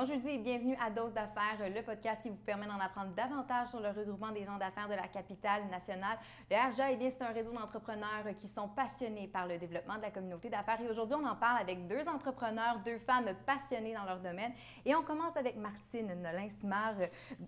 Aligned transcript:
Bon 0.00 0.06
jeudi 0.06 0.30
et 0.30 0.38
bienvenue 0.38 0.76
à 0.82 0.88
Dose 0.88 1.12
d'affaires, 1.12 1.58
le 1.58 1.82
podcast 1.82 2.22
qui 2.22 2.30
vous 2.30 2.36
permet 2.36 2.66
d'en 2.66 2.80
apprendre 2.80 3.12
davantage 3.14 3.68
sur 3.68 3.80
le 3.80 3.90
regroupement 3.90 4.32
des 4.32 4.46
gens 4.46 4.56
d'affaires 4.56 4.88
de 4.88 4.94
la 4.94 5.08
capitale 5.08 5.68
nationale. 5.68 6.16
Le 6.50 6.56
RJA, 6.56 6.92
eh 6.92 6.96
bien, 6.96 7.10
c'est 7.10 7.22
un 7.22 7.32
réseau 7.32 7.52
d'entrepreneurs 7.52 8.24
qui 8.40 8.48
sont 8.48 8.68
passionnés 8.68 9.28
par 9.28 9.46
le 9.46 9.58
développement 9.58 9.98
de 9.98 10.00
la 10.00 10.10
communauté 10.10 10.48
d'affaires. 10.48 10.80
Et 10.80 10.88
aujourd'hui, 10.88 11.16
on 11.20 11.26
en 11.26 11.36
parle 11.36 11.60
avec 11.60 11.86
deux 11.86 12.08
entrepreneurs, 12.08 12.80
deux 12.82 12.96
femmes 12.96 13.28
passionnées 13.44 13.92
dans 13.92 14.04
leur 14.04 14.20
domaine. 14.20 14.54
Et 14.86 14.94
on 14.94 15.02
commence 15.02 15.36
avec 15.36 15.56
Martine 15.56 16.14
Nolin-Simard 16.14 16.94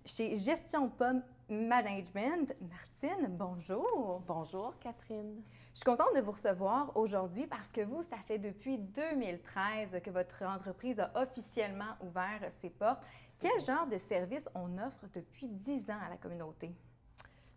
chez 0.05 0.37
Gestion 0.37 0.91
Pomme 0.91 1.23
Management. 1.49 2.55
Martine, 2.61 3.29
bonjour. 3.31 4.23
Bonjour, 4.27 4.75
Catherine. 4.79 5.43
Je 5.75 5.79
suis 5.79 5.85
contente 5.87 6.15
de 6.15 6.21
vous 6.21 6.33
recevoir 6.33 6.95
aujourd'hui 6.99 7.47
parce 7.47 7.69
que 7.69 7.81
vous, 7.81 8.03
ça 8.03 8.19
fait 8.19 8.39
depuis 8.39 8.77
2013 8.77 10.01
que 10.05 10.11
votre 10.11 10.43
entreprise 10.43 11.01
a 11.01 11.11
officiellement 11.15 11.97
ouvert 12.03 12.41
ses 12.61 12.69
portes. 12.69 13.01
Quel 13.41 13.59
genre 13.59 13.87
de 13.87 13.97
service 13.97 14.47
on 14.55 14.77
offre 14.77 15.07
depuis 15.15 15.49
10 15.49 15.91
ans 15.91 15.99
à 16.07 16.11
la 16.11 16.19
communauté? 16.19 16.75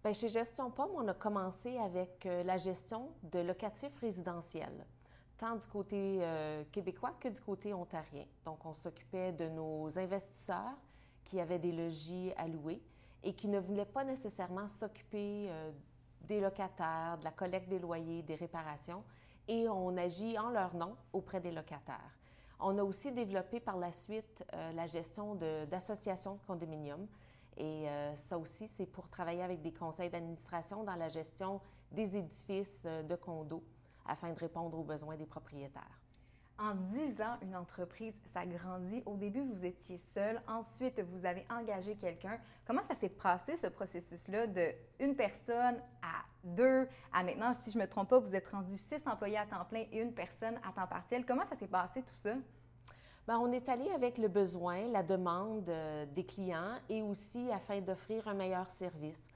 Bien, 0.02 0.14
chez 0.14 0.30
Gestion 0.30 0.72
Pomme, 0.72 0.92
on 0.96 1.06
a 1.10 1.14
commencé 1.14 1.78
avec 1.78 2.26
euh, 2.26 2.42
la 2.44 2.56
gestion 2.56 3.10
de 3.24 3.40
locatifs 3.40 4.00
résidentiels, 4.00 4.86
tant 5.38 5.58
du 5.58 5.68
côté 5.68 6.20
euh, 6.22 6.64
québécois 6.72 7.18
que 7.20 7.28
du 7.28 7.42
côté 7.42 7.74
ontarien. 7.74 8.26
Donc, 8.46 8.66
on 8.66 8.74
s'occupait 8.74 9.34
de 9.34 9.50
nos 9.50 10.00
investisseurs 10.00 10.78
qui 11.26 11.42
avaient 11.42 11.60
des 11.60 11.74
logis 11.74 12.32
à 12.38 12.48
louer 12.48 12.82
et 13.24 13.34
qui 13.34 13.50
ne 13.50 13.60
voulaient 13.60 13.84
pas 13.84 14.06
nécessairement 14.06 14.70
s'occuper 14.70 15.48
euh, 15.50 15.72
des 16.28 16.42
locataires, 16.42 17.18
de 17.20 17.24
la 17.24 17.32
collecte 17.32 17.70
des 17.70 17.80
loyers, 17.80 18.22
des 18.24 18.36
réparations, 18.36 19.04
et 19.48 19.68
on 19.70 19.96
agit 19.98 20.38
en 20.38 20.50
leur 20.50 20.76
nom 20.76 20.96
auprès 21.14 21.40
des 21.40 21.52
locataires. 21.52 22.16
On 22.60 22.78
a 22.78 22.84
aussi 22.84 23.12
développé 23.12 23.60
par 23.60 23.78
la 23.78 23.92
suite 23.92 24.44
euh, 24.54 24.72
la 24.74 24.88
gestion 24.88 25.36
d'associations 25.36 26.36
de, 26.36 26.40
condominiums. 26.48 27.08
Et 27.58 27.88
euh, 27.88 28.16
ça 28.16 28.38
aussi, 28.38 28.68
c'est 28.68 28.86
pour 28.86 29.08
travailler 29.10 29.44
avec 29.44 29.62
des 29.62 29.74
conseils 29.74 30.10
d'administration 30.10 30.84
dans 30.84 30.96
la 30.96 31.10
gestion 31.10 31.62
des 31.92 32.18
édifices 32.18 32.84
euh, 32.86 33.04
de 33.04 33.16
condos 33.16 33.64
afin 34.06 34.32
de 34.32 34.40
répondre 34.40 34.78
aux 34.78 34.84
besoins 34.84 35.18
des 35.18 35.26
propriétaires. 35.26 36.00
En 36.58 36.74
10 36.74 37.22
ans, 37.22 37.36
une 37.42 37.56
entreprise 37.56 38.14
s'agrandit. 38.34 39.04
Au 39.06 39.18
début, 39.18 39.42
vous 39.42 39.66
étiez 39.66 40.00
seul. 40.14 40.42
Ensuite, 40.48 41.02
vous 41.02 41.26
avez 41.26 41.46
engagé 41.50 41.96
quelqu'un. 41.96 42.40
Comment 42.66 42.84
ça 42.84 42.96
s'est 42.96 43.10
passé, 43.10 43.58
ce 43.58 43.68
processus-là, 43.68 44.48
de 44.48 44.72
une 45.02 45.18
personne 45.18 45.76
à 46.02 46.24
deux? 46.46 46.88
À 47.12 47.24
maintenant, 47.24 47.54
si 47.54 47.72
je 47.72 47.78
ne 47.78 47.84
me 47.84 47.90
trompe 47.90 48.08
pas, 48.08 48.20
vous 48.20 48.34
êtes 48.34 48.48
rendu 48.48 48.78
six 48.78 49.06
employés 49.06 49.38
à 49.38 49.46
temps 49.46 49.66
plein 49.66 49.84
et 49.92 50.00
une 50.00 50.14
personne 50.14 50.56
à 50.64 50.72
temps 50.72 50.88
partiel. 50.88 51.26
Comment 51.26 51.46
ça 51.46 51.58
s'est 51.58 51.68
passé, 51.68 52.02
tout 52.02 52.16
ça? 52.24 52.36
Bien, 53.28 53.40
on 53.40 53.52
est 53.52 53.68
allé 53.68 53.90
avec 53.90 54.18
le 54.18 54.30
besoin, 54.30 54.88
la 54.88 55.04
demande 55.04 55.68
euh, 55.68 56.06
des 56.06 56.26
clients 56.26 56.78
et 56.88 57.02
aussi 57.02 57.52
afin 57.52 57.82
d'offrir 57.82 58.28
un 58.30 58.34
meilleur 58.34 58.72
service. 58.72 59.28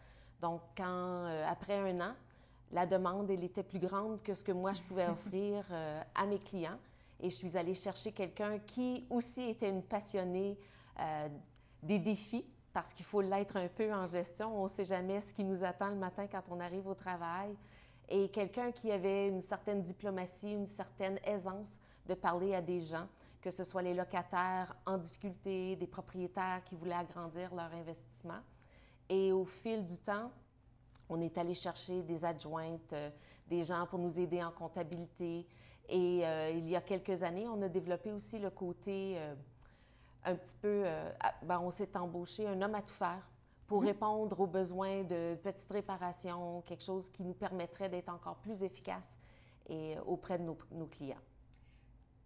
Donc, 0.41 0.61
quand, 0.77 0.85
euh, 0.85 1.45
après 1.49 1.75
un 1.75 1.99
an, 1.99 2.13
la 2.71 2.85
demande, 2.85 3.29
elle 3.29 3.43
était 3.43 3.63
plus 3.63 3.79
grande 3.79 4.21
que 4.21 4.33
ce 4.33 4.43
que 4.43 4.53
moi, 4.53 4.73
je 4.73 4.81
pouvais 4.83 5.07
offrir 5.09 5.65
euh, 5.71 6.01
à 6.15 6.25
mes 6.25 6.39
clients. 6.39 6.77
Et 7.19 7.29
je 7.29 7.35
suis 7.35 7.57
allée 7.57 7.73
chercher 7.73 8.11
quelqu'un 8.11 8.59
qui 8.59 9.05
aussi 9.09 9.49
était 9.49 9.69
une 9.69 9.83
passionnée 9.83 10.57
euh, 10.99 11.29
des 11.83 11.99
défis, 11.99 12.45
parce 12.73 12.93
qu'il 12.93 13.05
faut 13.05 13.21
l'être 13.21 13.57
un 13.57 13.67
peu 13.67 13.93
en 13.93 14.05
gestion. 14.05 14.57
On 14.57 14.63
ne 14.63 14.69
sait 14.69 14.85
jamais 14.85 15.21
ce 15.21 15.33
qui 15.33 15.43
nous 15.43 15.63
attend 15.63 15.89
le 15.89 15.95
matin 15.95 16.27
quand 16.27 16.43
on 16.49 16.59
arrive 16.59 16.87
au 16.87 16.93
travail. 16.93 17.55
Et 18.07 18.29
quelqu'un 18.29 18.71
qui 18.71 18.91
avait 18.91 19.27
une 19.27 19.41
certaine 19.41 19.83
diplomatie, 19.83 20.51
une 20.51 20.67
certaine 20.67 21.19
aisance 21.23 21.77
de 22.05 22.13
parler 22.13 22.55
à 22.55 22.61
des 22.61 22.81
gens, 22.81 23.07
que 23.41 23.51
ce 23.51 23.63
soit 23.63 23.81
les 23.81 23.93
locataires 23.93 24.75
en 24.85 24.97
difficulté, 24.97 25.75
des 25.75 25.87
propriétaires 25.87 26.63
qui 26.65 26.75
voulaient 26.75 26.93
agrandir 26.93 27.53
leur 27.53 27.71
investissement. 27.73 28.39
Et 29.07 29.31
au 29.31 29.45
fil 29.45 29.85
du 29.85 29.97
temps, 29.99 30.31
on 31.07 31.21
est 31.21 31.37
allé 31.37 31.53
chercher 31.53 32.03
des 32.03 32.23
adjointes, 32.23 32.93
euh, 32.93 33.09
des 33.47 33.63
gens 33.63 33.85
pour 33.87 33.97
nous 33.97 34.19
aider 34.19 34.43
en 34.43 34.51
comptabilité, 34.51 35.47
et 35.89 36.21
euh, 36.23 36.51
il 36.51 36.69
y 36.69 36.75
a 36.75 36.81
quelques 36.81 37.23
années, 37.23 37.47
on 37.47 37.61
a 37.63 37.67
développé 37.67 38.11
aussi 38.11 38.37
le 38.37 38.51
côté 38.51 39.15
euh, 39.17 39.33
un 40.23 40.35
petit 40.35 40.55
peu, 40.55 40.83
euh, 40.85 41.09
ben, 41.41 41.59
on 41.59 41.71
s'est 41.71 41.97
embauché 41.97 42.47
un 42.47 42.61
homme 42.61 42.75
à 42.75 42.81
tout 42.83 42.93
faire 42.93 43.27
pour 43.65 43.81
mhm. 43.81 43.87
répondre 43.87 44.39
aux 44.39 44.47
besoins 44.47 45.03
de 45.03 45.35
petites 45.41 45.71
réparations, 45.71 46.61
quelque 46.61 46.83
chose 46.83 47.09
qui 47.09 47.23
nous 47.23 47.33
permettrait 47.33 47.89
d'être 47.89 48.09
encore 48.09 48.35
plus 48.35 48.61
efficace 48.61 49.17
et, 49.67 49.95
auprès 50.05 50.37
de 50.37 50.43
nos, 50.43 50.57
nos 50.71 50.85
clients. 50.85 51.17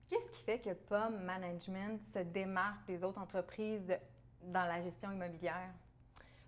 Qu'est-ce 0.09 0.27
qui 0.27 0.43
fait 0.43 0.59
que 0.59 0.73
POM 0.73 1.23
Management 1.23 2.03
se 2.13 2.19
démarque 2.19 2.85
des 2.85 3.03
autres 3.03 3.19
entreprises 3.19 3.97
dans 4.43 4.67
la 4.67 4.81
gestion 4.81 5.11
immobilière? 5.11 5.73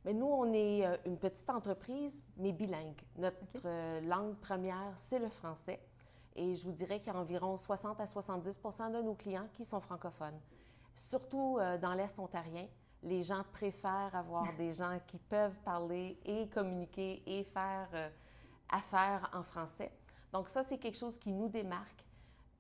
Mais 0.03 0.13
nous, 0.13 0.27
on 0.27 0.53
est 0.53 0.83
une 1.05 1.17
petite 1.17 1.49
entreprise, 1.49 2.23
mais 2.37 2.51
bilingue. 2.51 3.01
Notre 3.17 4.01
langue 4.01 4.35
première, 4.35 4.93
c'est 4.97 5.17
le 5.17 5.29
français. 5.29 5.79
Et 6.35 6.55
je 6.55 6.65
vous 6.65 6.71
dirais 6.71 6.99
qu'il 6.99 7.13
y 7.13 7.15
a 7.15 7.19
environ 7.19 7.55
60 7.55 7.99
à 7.99 8.05
70% 8.05 8.91
de 8.91 9.01
nos 9.01 9.13
clients 9.13 9.47
qui 9.53 9.63
sont 9.63 9.79
francophones. 9.79 10.39
Surtout 10.93 11.57
euh, 11.59 11.77
dans 11.77 11.93
l'Est 11.93 12.17
ontarien, 12.19 12.67
les 13.03 13.23
gens 13.23 13.43
préfèrent 13.53 14.15
avoir 14.15 14.53
des 14.57 14.73
gens 14.73 14.97
qui 15.07 15.17
peuvent 15.17 15.57
parler 15.63 16.17
et 16.25 16.47
communiquer 16.49 17.21
et 17.25 17.43
faire 17.43 17.87
euh, 17.93 18.09
affaire 18.69 19.29
en 19.33 19.43
français. 19.43 19.91
Donc 20.33 20.49
ça, 20.49 20.63
c'est 20.63 20.77
quelque 20.77 20.97
chose 20.97 21.17
qui 21.17 21.31
nous 21.31 21.47
démarque. 21.47 22.03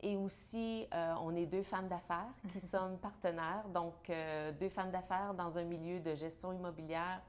Et 0.01 0.15
aussi, 0.15 0.85
euh, 0.93 1.15
on 1.21 1.35
est 1.35 1.45
deux 1.45 1.63
femmes 1.63 1.87
d'affaires 1.87 2.33
qui 2.51 2.59
sommes 2.65 2.97
partenaires, 2.99 3.67
donc 3.73 4.11
deux 4.59 4.69
femmes 4.69 4.91
d'affaires 4.91 5.33
dans 5.33 5.57
un 5.57 5.63
milieu 5.63 5.99
de 5.99 6.13
gestion 6.13 6.53
immobilière, 6.53 7.21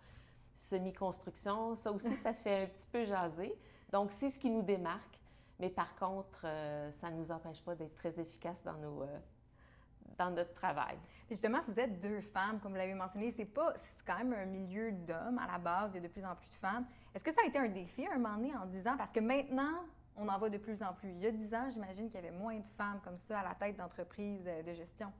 semi-construction. 0.54 1.74
Ça 1.74 1.90
aussi, 1.92 2.14
ça 2.16 2.34
fait 2.34 2.64
un 2.64 2.66
petit 2.66 2.86
peu 2.86 3.04
jaser. 3.04 3.56
Donc, 3.90 4.12
c'est 4.12 4.28
ce 4.28 4.38
qui 4.38 4.50
nous 4.50 4.62
démarque. 4.62 5.20
Mais 5.58 5.70
par 5.70 5.94
contre, 5.96 6.42
euh, 6.44 6.90
ça 6.92 7.10
ne 7.10 7.16
nous 7.16 7.30
empêche 7.30 7.62
pas 7.62 7.74
d'être 7.74 7.94
très 7.94 8.20
efficaces 8.20 8.62
dans, 8.62 8.76
nos, 8.76 9.02
euh, 9.02 9.18
dans 10.18 10.30
notre 10.30 10.52
travail. 10.54 10.98
justement, 11.28 11.60
vous 11.66 11.80
êtes 11.80 12.00
deux 12.00 12.20
femmes, 12.20 12.60
comme 12.60 12.72
vous 12.72 12.78
l'avez 12.78 12.94
mentionné. 12.94 13.32
C'est 13.32 13.46
pas, 13.46 13.72
c'est 13.76 14.04
quand 14.04 14.18
même 14.18 14.32
un 14.32 14.44
milieu 14.44 14.92
d'hommes 14.92 15.38
à 15.38 15.46
la 15.50 15.58
base. 15.58 15.90
Il 15.92 15.96
y 15.96 16.04
a 16.04 16.08
de 16.08 16.12
plus 16.12 16.24
en 16.24 16.34
plus 16.34 16.48
de 16.48 16.54
femmes. 16.54 16.86
Est-ce 17.14 17.24
que 17.24 17.32
ça 17.32 17.40
a 17.44 17.48
été 17.48 17.58
un 17.58 17.68
défi 17.68 18.06
à 18.06 18.14
un 18.14 18.18
moment 18.18 18.36
donné 18.36 18.54
en 18.54 18.66
10 18.66 18.86
ans? 18.88 18.96
Parce 18.96 19.12
que 19.12 19.20
maintenant, 19.20 19.84
on 20.16 20.28
en 20.28 20.38
voit 20.38 20.50
de 20.50 20.58
plus 20.58 20.82
en 20.82 20.92
plus. 20.94 21.10
Il 21.10 21.22
y 21.22 21.26
a 21.26 21.30
10 21.30 21.54
ans, 21.54 21.70
j'imagine 21.72 22.06
qu'il 22.06 22.20
y 22.20 22.26
avait 22.26 22.36
moins 22.36 22.56
de 22.56 22.66
femmes 22.76 23.00
comme 23.02 23.18
ça 23.18 23.40
à 23.40 23.44
la 23.44 23.54
tête 23.54 23.76
d'entreprises 23.76 24.44
euh, 24.46 24.62
de 24.62 24.72
gestion. 24.72 25.12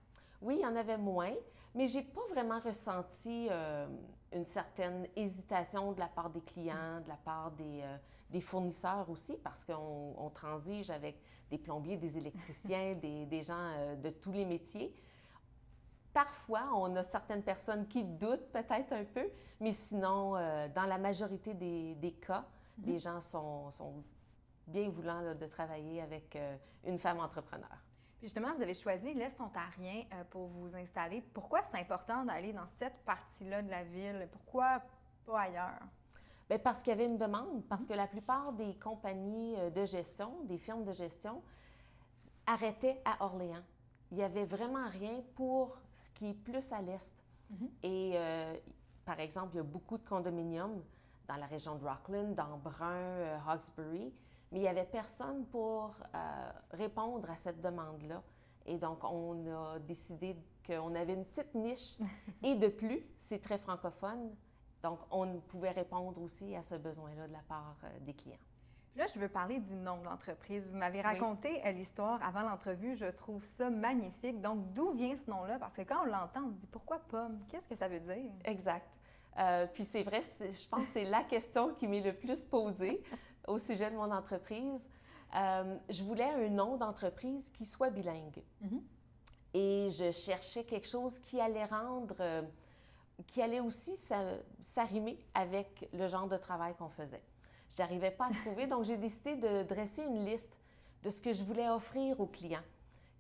Oui, 0.42 0.56
il 0.58 0.62
y 0.62 0.66
en 0.66 0.76
avait 0.76 0.98
moins, 0.98 1.34
mais 1.74 1.86
j'ai 1.86 2.02
pas 2.02 2.26
vraiment 2.30 2.60
ressenti 2.60 3.48
une 4.32 4.46
certaine 4.46 5.06
hésitation 5.16 5.92
de 5.92 6.00
la 6.00 6.08
part 6.08 6.30
des 6.30 6.42
clients, 6.42 7.00
de 7.02 7.08
la 7.08 7.16
part 7.16 7.50
des, 7.52 7.82
des 8.30 8.40
fournisseurs 8.40 9.08
aussi, 9.08 9.36
parce 9.42 9.64
qu'on 9.64 10.30
transige 10.34 10.90
avec 10.90 11.20
des 11.50 11.58
plombiers, 11.58 11.96
des 11.96 12.18
électriciens, 12.18 12.94
des, 13.00 13.42
gens 13.42 13.54
euh, 13.76 13.96
de 13.96 14.10
tous 14.10 14.32
les 14.32 14.44
métiers. 14.44 14.94
Parfois, 16.12 16.70
on 16.74 16.96
a 16.96 17.02
certaines 17.02 17.42
personnes 17.42 17.86
qui 17.86 18.02
doutent 18.02 18.50
peut-être 18.50 18.92
un 18.92 19.04
peu, 19.04 19.28
mais 19.60 19.72
sinon, 19.72 20.36
euh, 20.36 20.68
dans 20.68 20.84
la 20.86 20.98
majorité 20.98 21.54
des, 21.54 22.12
cas, 22.12 22.46
mhm. 22.78 22.86
les 22.86 22.98
gens 22.98 23.20
sont, 23.20 23.70
bien 24.66 24.88
voulants 24.88 25.34
de 25.34 25.46
travailler 25.46 26.00
avec 26.00 26.34
euh, 26.34 26.56
une 26.84 26.98
femme 26.98 27.20
entrepreneur. 27.20 27.70
Puis 28.18 28.28
justement, 28.28 28.54
vous 28.54 28.62
avez 28.62 28.74
choisi 28.74 29.12
l'Est 29.14 29.38
ontarien 29.40 30.04
pour 30.30 30.46
vous 30.46 30.74
installer. 30.74 31.22
Pourquoi 31.34 31.62
c'est 31.70 31.78
important 31.78 32.24
d'aller 32.24 32.52
dans 32.52 32.66
cette 32.78 32.96
partie-là 33.04 33.62
de 33.62 33.70
la 33.70 33.84
ville? 33.84 34.28
Pourquoi 34.32 34.80
pas 35.26 35.40
ailleurs? 35.40 35.80
Bien, 36.48 36.58
parce 36.60 36.82
qu'il 36.82 36.90
y 36.90 36.94
avait 36.94 37.06
une 37.06 37.18
demande, 37.18 37.64
parce 37.68 37.86
que 37.86 37.92
la 37.92 38.06
plupart 38.06 38.52
des 38.52 38.74
compagnies 38.78 39.56
euh, 39.56 39.70
de 39.70 39.84
gestion, 39.84 40.44
des 40.44 40.58
firmes 40.58 40.84
de 40.84 40.92
gestion, 40.92 41.42
arrêtaient 42.46 43.02
à 43.04 43.24
Orléans. 43.24 43.64
Il 44.12 44.18
n'y 44.18 44.22
avait 44.22 44.44
vraiment 44.44 44.88
rien 44.88 45.22
pour 45.34 45.76
ce 45.92 46.10
qui 46.10 46.30
est 46.30 46.34
plus 46.34 46.72
à 46.72 46.80
l'est. 46.80 47.12
Mhm. 47.50 47.70
Et 47.82 48.12
euh, 48.14 48.56
par 49.04 49.18
exemple, 49.18 49.54
il 49.54 49.56
y 49.56 49.60
a 49.60 49.64
beaucoup 49.64 49.98
de 49.98 50.04
condominiums 50.04 50.82
dans 51.26 51.36
la 51.36 51.46
région 51.46 51.74
de 51.74 51.84
Rockland, 51.84 52.34
dans 52.36 52.56
Brun, 52.58 52.92
euh, 52.92 53.38
Hawkesbury, 53.48 54.14
mais 54.52 54.58
il 54.58 54.62
n'y 54.62 54.68
avait 54.68 54.84
personne 54.84 55.44
pour 55.46 55.94
répondre 56.72 57.30
à 57.30 57.36
cette 57.36 57.60
demande-là. 57.60 58.22
Et 58.66 58.76
donc, 58.76 59.04
on 59.04 59.46
a 59.46 59.78
décidé 59.78 60.36
qu'on 60.66 60.94
avait 60.94 61.14
une 61.14 61.24
petite 61.24 61.54
niche. 61.54 61.96
Et 62.42 62.54
de 62.54 62.68
plus, 62.68 63.00
c'est 63.16 63.40
très 63.40 63.58
francophone. 63.58 64.34
Donc, 64.82 64.98
on 65.10 65.40
pouvait 65.40 65.70
répondre 65.70 66.20
aussi 66.20 66.54
à 66.54 66.62
ce 66.62 66.74
besoin-là 66.74 67.28
de 67.28 67.32
la 67.32 67.42
part 67.48 67.76
euh, 67.84 67.88
des 68.00 68.12
clients. 68.12 68.36
Là, 68.96 69.06
je 69.12 69.18
veux 69.18 69.28
parler 69.28 69.58
du 69.58 69.74
nom 69.74 69.98
de 69.98 70.04
l'entreprise. 70.04 70.70
Vous 70.70 70.78
m'avez 70.78 71.02
raconté 71.02 71.64
euh, 71.66 71.72
l'histoire 71.72 72.22
avant 72.22 72.42
l'entrevue. 72.42 72.96
Je 72.96 73.06
trouve 73.06 73.44
ça 73.44 73.70
magnifique. 73.70 74.40
Donc, 74.40 74.72
d'où 74.72 74.92
vient 74.92 75.14
ce 75.16 75.30
nom-là? 75.30 75.58
Parce 75.58 75.74
que 75.74 75.82
quand 75.82 76.02
on 76.02 76.06
l'entend, 76.06 76.44
on 76.46 76.50
se 76.50 76.56
dit 76.56 76.66
pourquoi 76.66 76.98
pomme? 76.98 77.40
Qu'est-ce 77.48 77.68
que 77.68 77.76
ça 77.76 77.88
veut 77.88 78.00
dire? 78.00 78.32
Exact. 78.44 78.88
Euh, 79.38 79.66
puis 79.66 79.84
c'est 79.84 80.02
vrai, 80.02 80.22
je 80.40 80.68
pense 80.68 80.82
que 80.82 80.88
c'est 80.88 81.04
la 81.04 81.22
question 81.22 81.74
qui 81.74 81.86
m'est 81.86 82.00
le 82.00 82.14
plus 82.14 82.42
posée 82.44 83.02
au 83.46 83.58
sujet 83.58 83.90
de 83.90 83.96
mon 83.96 84.10
entreprise. 84.10 84.88
je 85.32 86.02
voulais 86.02 86.30
un 86.30 86.48
nom 86.48 86.76
d'entreprise 86.76 87.50
qui 87.50 87.64
soit 87.64 87.90
bilingue. 87.90 88.42
Mm-hmm. 88.62 88.80
Et 89.58 89.88
je 89.90 90.10
cherchais 90.10 90.64
quelque 90.64 90.86
chose 90.86 91.18
qui 91.18 91.40
allait 91.40 91.64
rendre, 91.64 92.14
euh, 92.20 92.42
qui 93.26 93.40
allait 93.40 93.60
aussi 93.60 93.96
s'arrimer 94.60 95.18
avec 95.32 95.88
le 95.94 96.06
genre 96.08 96.28
de 96.28 96.36
travail 96.36 96.74
qu'on 96.74 96.90
faisait. 96.90 97.22
Je 97.70 97.80
n'arrivais 97.80 98.10
pas 98.10 98.26
à 98.26 98.34
trouver, 98.44 98.66
donc 98.66 98.84
j'ai 98.84 98.98
décidé 98.98 99.34
de 99.34 99.62
dresser 99.62 100.02
une 100.02 100.26
liste 100.26 100.58
de 101.02 101.08
ce 101.08 101.22
que 101.22 101.32
je 101.32 101.42
voulais 101.42 101.70
offrir 101.70 102.20
aux 102.20 102.26
clients. 102.26 102.64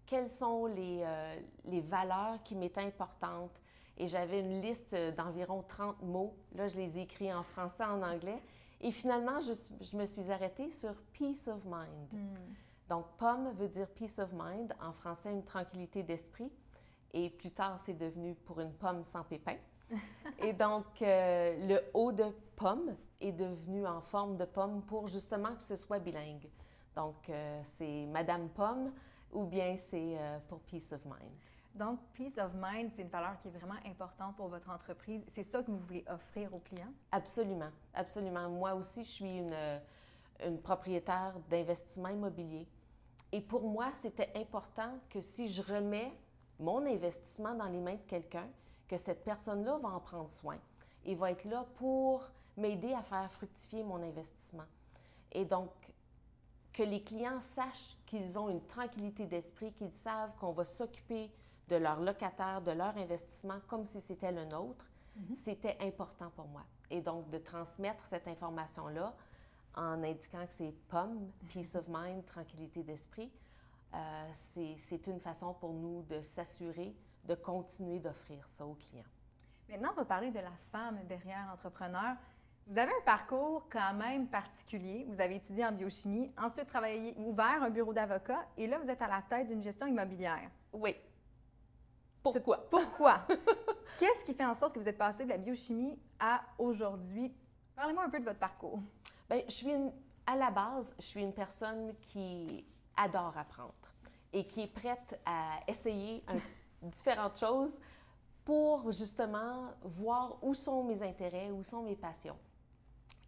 Quelles 0.04 0.28
sont 0.28 0.66
les, 0.66 1.00
euh, 1.00 1.36
les 1.64 1.80
valeurs 1.80 2.42
qui 2.44 2.54
m'étaient 2.54 2.84
importantes? 2.84 3.58
Et 3.96 4.06
j'avais 4.06 4.40
une 4.40 4.60
liste 4.60 4.94
d'environ 5.16 5.64
30 5.66 6.02
mots. 6.02 6.36
Là, 6.54 6.68
je 6.68 6.76
les 6.76 6.98
ai 6.98 7.02
écrits 7.04 7.32
en 7.32 7.42
français, 7.42 7.84
en 7.84 8.02
anglais. 8.02 8.42
Et 8.80 8.90
finalement, 8.90 9.40
je, 9.40 9.52
je 9.80 9.96
me 9.96 10.04
suis 10.04 10.30
arrêtée 10.30 10.70
sur 10.70 10.94
peace 11.12 11.48
of 11.48 11.64
mind. 11.64 12.12
Hmm. 12.12 12.54
Donc, 12.88 13.06
pomme 13.18 13.52
veut 13.52 13.68
dire 13.68 13.88
peace 13.88 14.18
of 14.18 14.32
mind, 14.32 14.74
en 14.80 14.92
français, 14.92 15.32
une 15.32 15.44
tranquillité 15.44 16.02
d'esprit. 16.02 16.50
Et 17.12 17.30
plus 17.30 17.50
tard, 17.50 17.80
c'est 17.80 17.94
devenu 17.94 18.34
pour 18.34 18.60
une 18.60 18.72
pomme 18.72 19.02
sans 19.02 19.24
pépins. 19.24 19.58
et 20.38 20.52
donc, 20.52 21.00
euh, 21.02 21.66
le 21.66 21.80
haut 21.94 22.12
de 22.12 22.26
pomme 22.54 22.96
est 23.20 23.32
devenu 23.32 23.86
en 23.86 24.00
forme 24.00 24.36
de 24.36 24.44
pomme 24.44 24.82
pour 24.82 25.06
justement 25.08 25.54
que 25.54 25.62
ce 25.62 25.76
soit 25.76 25.98
bilingue. 25.98 26.48
Donc, 26.94 27.28
euh, 27.28 27.60
c'est 27.64 28.06
Madame 28.06 28.48
Pomme 28.50 28.92
ou 29.32 29.44
bien 29.44 29.76
c'est 29.76 30.16
euh, 30.18 30.38
pour 30.48 30.60
Peace 30.60 30.92
of 30.92 31.04
Mind. 31.04 31.32
Donc, 31.76 31.98
Peace 32.14 32.38
of 32.38 32.52
Mind, 32.54 32.90
c'est 32.94 33.02
une 33.02 33.08
valeur 33.08 33.38
qui 33.38 33.48
est 33.48 33.50
vraiment 33.50 33.78
importante 33.84 34.34
pour 34.36 34.48
votre 34.48 34.70
entreprise. 34.70 35.22
C'est 35.28 35.42
ça 35.42 35.62
que 35.62 35.70
vous 35.70 35.78
voulez 35.78 36.04
offrir 36.08 36.52
aux 36.54 36.60
clients? 36.60 36.92
Absolument, 37.12 37.70
absolument. 37.92 38.48
Moi 38.48 38.74
aussi, 38.74 39.04
je 39.04 39.10
suis 39.10 39.38
une, 39.38 40.60
propriétaire 40.62 41.34
d'investissement 41.50 42.08
immobilier. 42.08 42.66
Et 43.30 43.40
pour 43.40 43.62
moi, 43.62 43.90
c'était 43.92 44.32
important 44.36 44.98
que 45.10 45.20
si 45.20 45.48
je 45.48 45.60
remets 45.60 46.12
mon 46.58 46.86
investissement 46.86 47.54
dans 47.54 47.68
les 47.68 47.80
mains 47.80 47.96
de 47.96 48.06
quelqu'un, 48.06 48.48
que 48.88 48.96
cette 48.96 49.24
personne-là 49.24 49.78
va 49.78 49.88
en 49.90 50.00
prendre 50.00 50.30
soin 50.30 50.58
et 51.04 51.14
va 51.14 51.30
être 51.30 51.44
là 51.44 51.66
pour 51.76 52.22
m'aider 52.56 52.94
à 52.94 53.02
faire 53.02 53.30
fructifier 53.30 53.82
mon 53.82 54.02
investissement. 54.02 54.64
Et 55.32 55.44
donc, 55.44 55.70
que 56.72 56.82
les 56.82 57.02
clients 57.02 57.40
sachent 57.40 57.96
qu'ils 58.06 58.38
ont 58.38 58.48
une 58.48 58.64
tranquillité 58.64 59.26
d'esprit, 59.26 59.72
qu'ils 59.72 59.92
savent 59.92 60.34
qu'on 60.38 60.52
va 60.52 60.64
s'occuper 60.64 61.30
de 61.68 61.76
leur 61.76 62.00
locataire, 62.00 62.60
de 62.62 62.72
leur 62.72 62.96
investissement 62.96 63.58
comme 63.66 63.84
si 63.84 64.00
c'était 64.00 64.32
le 64.32 64.44
nôtre, 64.44 64.86
mhm. 65.16 65.34
c'était 65.34 65.76
important 65.80 66.30
pour 66.30 66.46
moi. 66.46 66.64
Et 66.90 67.00
donc, 67.00 67.28
de 67.30 67.38
transmettre 67.38 68.06
cette 68.06 68.28
information-là 68.28 69.14
en 69.74 70.02
indiquant 70.02 70.46
que 70.46 70.52
c'est 70.52 70.74
pomme, 70.88 71.30
peace 71.48 71.76
of 71.76 71.84
mind, 71.88 72.24
tranquillité 72.24 72.82
d'esprit, 72.82 73.30
euh, 73.94 74.30
c'est 74.34 75.06
une 75.06 75.20
façon 75.20 75.54
pour 75.54 75.72
nous 75.72 76.02
de 76.02 76.22
s'assurer 76.22 76.94
de 77.26 77.34
continuer 77.34 77.98
d'offrir 77.98 78.46
ça 78.48 78.64
aux 78.64 78.74
clients. 78.74 79.04
Maintenant, 79.68 79.90
on 79.92 79.96
va 79.96 80.04
parler 80.04 80.30
de 80.30 80.38
la 80.38 80.52
femme 80.70 80.98
derrière 81.08 81.46
l'entrepreneur. 81.48 82.16
Vous 82.68 82.78
avez 82.78 82.92
un 82.92 83.04
parcours 83.04 83.66
quand 83.70 83.94
même 83.94 84.28
particulier. 84.28 85.04
Vous 85.08 85.20
avez 85.20 85.36
étudié 85.36 85.64
en 85.64 85.72
biochimie, 85.72 86.32
ensuite 86.36 86.66
travaillé, 86.66 87.14
ouvert 87.16 87.62
un 87.62 87.70
bureau 87.70 87.92
d'avocat 87.92 88.46
et 88.56 88.66
là, 88.66 88.78
vous 88.78 88.88
êtes 88.88 89.02
à 89.02 89.08
la 89.08 89.22
tête 89.22 89.48
d'une 89.48 89.62
gestion 89.62 89.86
immobilière. 89.86 90.50
Oui. 90.72 90.94
Pourquoi? 92.32 92.68
Pourquoi? 92.70 93.26
Qu'est-ce 93.98 94.24
qui 94.24 94.34
fait 94.34 94.44
en 94.44 94.54
sorte 94.54 94.74
que 94.74 94.80
vous 94.80 94.88
êtes 94.88 94.98
passé 94.98 95.24
de 95.24 95.28
la 95.28 95.38
biochimie 95.38 95.98
à 96.18 96.42
aujourd'hui? 96.58 97.32
Parlez-moi 97.74 98.04
un 98.04 98.10
peu 98.10 98.18
de 98.18 98.24
votre 98.24 98.38
parcours. 98.38 98.80
Bien, 99.30 99.42
je 99.46 99.52
suis 99.52 99.72
à 100.26 100.36
la 100.36 100.50
base, 100.50 100.94
je 100.98 101.04
suis 101.04 101.20
une 101.20 101.32
personne 101.32 101.94
qui 102.00 102.64
adore 102.96 103.36
apprendre 103.36 103.74
et 104.32 104.44
qui 104.46 104.62
est 104.62 104.72
prête 104.72 105.20
à 105.24 105.60
essayer 105.68 106.24
différentes 106.82 107.38
choses 107.38 107.78
pour 108.44 108.90
justement 108.90 109.70
voir 109.82 110.38
où 110.42 110.54
sont 110.54 110.84
mes 110.84 111.02
intérêts, 111.02 111.50
où 111.50 111.62
sont 111.62 111.82
mes 111.82 111.96
passions. 111.96 112.38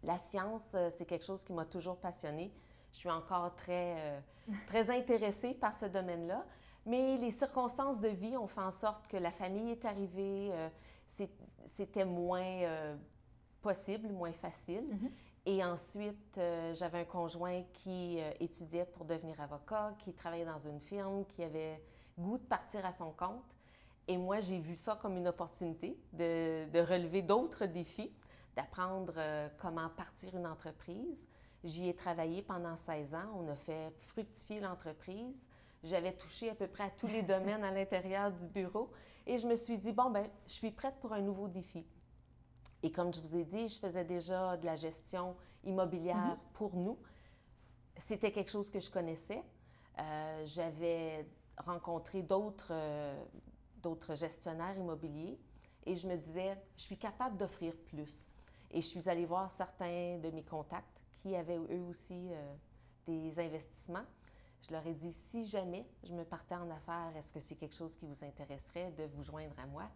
La 0.03 0.17
science, 0.17 0.63
euh, 0.75 0.89
c'est 0.95 1.05
quelque 1.05 1.25
chose 1.25 1.43
qui 1.43 1.51
m'a 1.51 1.65
toujours 1.65 1.97
passionnée. 1.97 2.53
Je 2.91 2.97
suis 2.97 3.09
encore 3.09 3.53
très, 3.55 3.95
euh, 3.97 4.19
très 4.67 4.89
intéressée 4.89 5.53
par 5.53 5.73
ce 5.73 5.85
domaine-là. 5.85 6.45
Mais 6.85 7.17
les 7.17 7.31
circonstances 7.31 7.99
de 7.99 8.07
vie 8.07 8.37
ont 8.37 8.47
fait 8.47 8.61
en 8.61 8.71
sorte 8.71 9.07
que 9.07 9.17
la 9.17 9.31
famille 9.31 9.71
est 9.71 9.85
arrivée, 9.85 10.49
euh, 10.53 10.69
c'était 11.65 12.05
moins 12.05 12.95
possible, 13.61 14.09
moins 14.09 14.31
facile. 14.31 14.83
Mm-hmm. 14.83 15.11
Et 15.45 15.63
ensuite, 15.63 16.39
j'avais 16.73 16.99
un 16.99 17.05
conjoint 17.05 17.63
qui 17.73 18.19
étudiait 18.39 18.85
pour 18.85 19.05
devenir 19.05 19.39
avocat, 19.41 19.93
qui 19.99 20.13
travaillait 20.13 20.45
dans 20.45 20.59
une 20.59 20.79
firme, 20.79 21.25
qui 21.25 21.43
avait 21.43 21.81
goût 22.17 22.37
de 22.37 22.43
partir 22.43 22.85
à 22.85 22.91
son 22.91 23.11
compte. 23.11 23.55
Et 24.07 24.17
moi, 24.17 24.41
j'ai 24.41 24.59
vu 24.59 24.75
ça 24.75 24.97
comme 25.01 25.17
une 25.17 25.27
opportunité 25.27 25.97
de, 26.13 26.69
de 26.69 26.79
relever 26.79 27.21
d'autres 27.21 27.65
défis 27.65 28.11
d'apprendre 28.55 29.13
euh, 29.17 29.47
comment 29.57 29.89
partir 29.89 30.35
une 30.35 30.47
entreprise. 30.47 31.27
J'y 31.63 31.89
ai 31.89 31.95
travaillé 31.95 32.41
pendant 32.41 32.75
16 32.75 33.15
ans. 33.15 33.31
On 33.35 33.47
a 33.49 33.55
fait 33.55 33.91
fructifier 33.97 34.59
l'entreprise. 34.59 35.47
J'avais 35.83 36.13
touché 36.13 36.49
à 36.49 36.55
peu 36.55 36.67
près 36.67 36.83
à 36.83 36.89
tous 36.89 37.07
les 37.07 37.21
domaines 37.21 37.63
à 37.63 37.71
l'intérieur 37.71 38.31
du 38.31 38.47
bureau. 38.47 38.91
Et 39.25 39.37
je 39.37 39.47
me 39.47 39.55
suis 39.55 39.77
dit, 39.77 39.91
bon, 39.91 40.09
ben, 40.09 40.27
je 40.45 40.53
suis 40.53 40.71
prête 40.71 40.95
pour 40.99 41.13
un 41.13 41.21
nouveau 41.21 41.47
défi. 41.47 41.85
Et 42.81 42.91
comme 42.91 43.13
je 43.13 43.21
vous 43.21 43.37
ai 43.37 43.45
dit, 43.45 43.67
je 43.67 43.79
faisais 43.79 44.05
déjà 44.05 44.57
de 44.57 44.65
la 44.65 44.75
gestion 44.75 45.35
immobilière 45.63 46.15
mm-hmm. 46.15 46.53
pour 46.53 46.75
nous. 46.75 46.97
C'était 47.97 48.31
quelque 48.31 48.51
chose 48.51 48.69
que 48.69 48.79
je 48.79 48.89
connaissais. 48.89 49.43
Euh, 49.99 50.45
j'avais 50.45 51.25
rencontré 51.57 52.21
d'autres 52.21 52.71
euh, 52.71 53.21
d'autres 53.81 54.15
gestionnaires 54.15 54.77
immobiliers 54.77 55.37
et 55.85 55.95
je 55.95 56.07
me 56.07 56.15
disais, 56.15 56.57
je 56.77 56.83
suis 56.83 56.97
capable 56.97 57.37
d'offrir 57.37 57.73
plus. 57.87 58.27
Et 58.71 58.81
je 58.81 58.87
suis 58.87 59.09
allée 59.09 59.25
voir 59.25 59.49
certains 59.49 60.19
de 60.19 60.29
mes 60.29 60.43
contacts 60.43 61.01
qui 61.15 61.35
avaient 61.35 61.57
eux 61.57 61.83
aussi 61.89 62.29
euh, 62.31 62.55
des 63.07 63.39
investissements. 63.39 64.05
Je 64.67 64.73
leur 64.73 64.85
ai 64.85 64.93
dit, 64.93 65.11
si 65.11 65.45
jamais 65.45 65.85
je 66.03 66.13
me 66.13 66.23
partais 66.23 66.55
en 66.55 66.69
affaires, 66.69 67.11
est-ce 67.17 67.31
que 67.31 67.39
c'est 67.39 67.55
quelque 67.55 67.75
chose 67.75 67.95
qui 67.95 68.05
vous 68.05 68.23
intéresserait 68.23 68.91
de 68.91 69.03
vous 69.03 69.23
joindre 69.23 69.55
à 69.57 69.65
moi? 69.65 69.89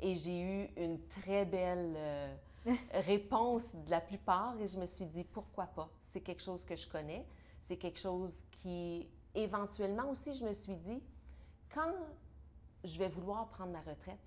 Et 0.00 0.16
j'ai 0.16 0.40
eu 0.40 0.68
une 0.76 1.00
très 1.06 1.44
belle 1.44 1.94
euh, 1.96 2.34
réponse 2.92 3.74
de 3.74 3.90
la 3.90 4.00
plupart 4.00 4.58
et 4.60 4.66
je 4.66 4.78
me 4.78 4.86
suis 4.86 5.06
dit, 5.06 5.24
pourquoi 5.24 5.66
pas? 5.66 5.88
C'est 6.00 6.20
quelque 6.20 6.42
chose 6.42 6.64
que 6.64 6.76
je 6.76 6.88
connais. 6.88 7.24
C'est 7.60 7.76
quelque 7.76 7.98
chose 7.98 8.34
qui, 8.50 9.08
éventuellement 9.34 10.10
aussi, 10.10 10.32
je 10.32 10.44
me 10.44 10.52
suis 10.52 10.76
dit, 10.76 11.02
quand 11.72 11.94
je 12.82 12.98
vais 12.98 13.08
vouloir 13.08 13.48
prendre 13.48 13.72
ma 13.72 13.80
retraite, 13.80 14.18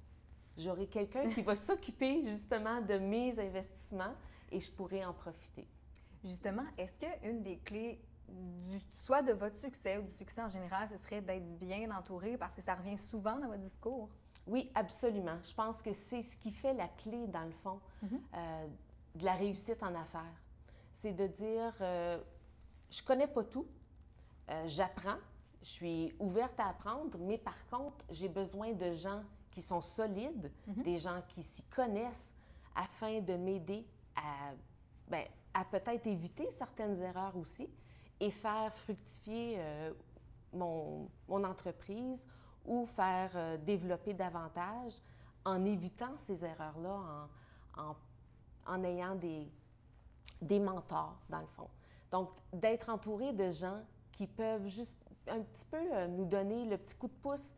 j'aurai 0.58 0.88
quelqu'un 0.88 1.30
qui 1.30 1.42
va 1.42 1.56
s'occuper 1.56 2.24
justement 2.24 2.82
de 2.82 2.98
mes 2.98 3.40
investissements 3.40 4.14
et 4.52 4.60
je 4.60 4.72
pourrai 4.72 5.04
en 5.04 5.14
profiter. 5.14 5.68
Justement, 6.24 6.64
est-ce 6.78 6.94
qu'une 6.94 7.42
des 7.42 7.58
clés 7.58 8.00
du, 8.34 8.80
soit 8.92 9.22
de 9.22 9.34
votre 9.34 9.58
succès 9.58 9.98
ou 9.98 10.04
du 10.04 10.14
succès 10.14 10.42
en 10.42 10.50
général, 10.50 10.88
ce 10.90 10.98
serait 10.98 11.22
d'être 11.22 11.58
bien 11.58 11.90
entouré 11.92 12.38
parce 12.38 12.56
que 12.56 12.62
ça 12.62 12.76
revient 12.76 12.98
souvent 13.10 13.38
dans 13.38 13.48
votre 13.48 13.62
discours? 13.62 14.10
Oui, 14.48 14.70
absolument. 14.76 15.38
Je 15.44 15.54
pense 15.54 15.82
que 15.82 15.94
c'est 15.94 16.22
ce 16.22 16.36
qui 16.38 16.52
fait 16.52 16.74
la 16.74 16.88
clé, 16.88 17.28
dans 17.28 17.46
le 17.46 17.52
fond, 17.52 17.80
mm-hmm. 18.04 18.20
euh, 18.36 18.68
de 19.16 19.26
la 19.26 19.34
réussite 19.34 19.82
en 19.84 19.96
affaires. 19.96 20.42
C'est 20.94 21.14
de 21.14 21.28
dire, 21.28 21.74
euh, 21.82 22.22
je 22.90 23.02
connais 23.02 23.28
pas 23.28 23.44
tout, 23.44 23.68
euh, 24.50 24.64
j'apprends, 24.68 25.18
je 25.62 25.68
suis 25.68 26.16
ouverte 26.20 26.60
à 26.60 26.68
apprendre, 26.68 27.18
mais 27.20 27.38
par 27.38 27.66
contre, 27.68 28.06
j'ai 28.10 28.28
besoin 28.28 28.74
de 28.74 28.92
gens 28.92 29.24
qui 29.52 29.62
sont 29.62 29.82
solides, 29.82 30.52
mhm. 30.68 30.84
des 30.84 30.98
gens 30.98 31.22
qui 31.30 31.42
s'y 31.42 31.64
connaissent, 31.64 32.32
afin 32.76 33.22
de 33.22 33.34
m'aider 33.36 33.86
à, 34.16 34.52
ben, 35.08 35.24
à 35.54 35.64
peut-être 35.66 36.08
éviter 36.08 36.50
certaines 36.52 37.00
erreurs 37.02 37.38
aussi 37.38 37.70
et 38.20 38.32
faire 38.32 38.74
fructifier 38.74 39.56
euh, 39.58 39.94
mon, 40.54 41.10
mon, 41.28 41.44
entreprise 41.44 42.26
ou 42.66 42.86
faire 42.86 43.32
euh, 43.36 43.58
développer 43.58 44.14
davantage 44.14 45.02
en 45.46 45.66
évitant 45.66 46.16
ces 46.18 46.46
erreurs-là, 46.46 47.28
en, 47.76 47.82
en, 47.82 47.96
en, 48.68 48.84
ayant 48.84 49.16
des, 49.16 49.52
des 50.42 50.60
mentors, 50.60 51.20
dans 51.30 51.42
le 51.42 51.48
fond. 51.48 51.70
Donc, 52.12 52.30
d'être 52.54 52.90
entouré 52.90 53.34
de 53.34 53.50
gens 53.50 53.82
qui 54.12 54.28
peuvent 54.28 54.68
juste 54.68 54.98
un 55.28 55.42
petit 55.42 55.66
peu 55.66 55.78
euh, 55.78 56.08
nous 56.08 56.26
donner 56.26 56.66
le 56.66 56.78
petit 56.78 56.96
coup 56.96 57.08
de 57.08 57.14
pouce 57.14 57.54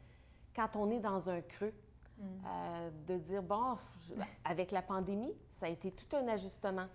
quand 0.55 0.75
on 0.75 0.89
est 0.89 1.00
dans 1.00 1.29
un 1.29 1.41
creux. 1.41 1.74
Mm. 2.17 2.24
Euh, 2.47 2.89
de 3.07 3.17
dire, 3.17 3.43
bon, 3.43 3.75
avec 4.45 4.71
la 4.71 4.81
pandémie, 4.81 5.33
ça 5.50 5.65
a 5.65 5.69
été 5.69 5.91
tout 5.91 6.15
un 6.15 6.27
ajustement. 6.29 6.88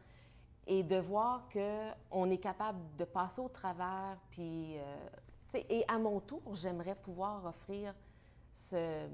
Et 0.67 0.83
de 0.83 0.97
voir 0.97 1.49
qu'on 1.49 2.31
est 2.31 2.39
capable 2.39 2.79
de 2.97 3.05
passer 3.05 3.41
au 3.41 3.49
travers, 3.49 4.19
puis, 4.31 4.79
euh, 4.79 5.59
et 5.69 5.85
à 5.89 5.99
mon 5.99 6.21
tour, 6.21 6.43
j'aimerais 6.55 6.95
pouvoir 6.95 7.45
offrir 7.45 7.95
ce, 8.53 9.09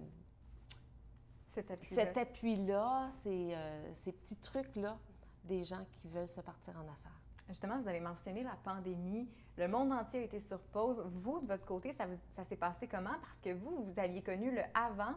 cet 1.55 2.17
appui-là, 2.19 3.09
ces, 3.23 3.57
ces, 3.95 4.13
petits 4.13 4.37
trucs-là, 4.37 4.99
des 5.45 5.65
gens 5.65 5.85
qui 5.93 6.09
veulent 6.09 6.29
se 6.29 6.43
partir 6.43 6.75
en 6.77 6.83
affaires. 6.83 7.21
Justement, 7.49 7.81
vous 7.81 7.89
avez 7.89 8.01
mentionné 8.01 8.43
la 8.43 8.57
pandémie. 8.63 9.27
Le 9.57 9.69
monde 9.69 9.93
entier 9.93 10.21
a 10.21 10.23
été 10.25 10.41
sur 10.41 10.59
pause. 10.59 11.01
Vous, 11.23 11.41
de 11.41 11.47
votre 11.47 11.65
côté, 11.65 11.93
ça, 11.93 12.05
ça 12.33 12.45
s'est 12.45 12.57
passé 12.57 12.87
comment? 12.87 13.17
Parce 13.23 13.39
que 13.39 13.55
vous, 13.55 13.85
vous 13.85 13.99
aviez 13.99 14.21
connu 14.21 14.51
le 14.51 14.63
avant 14.75 15.15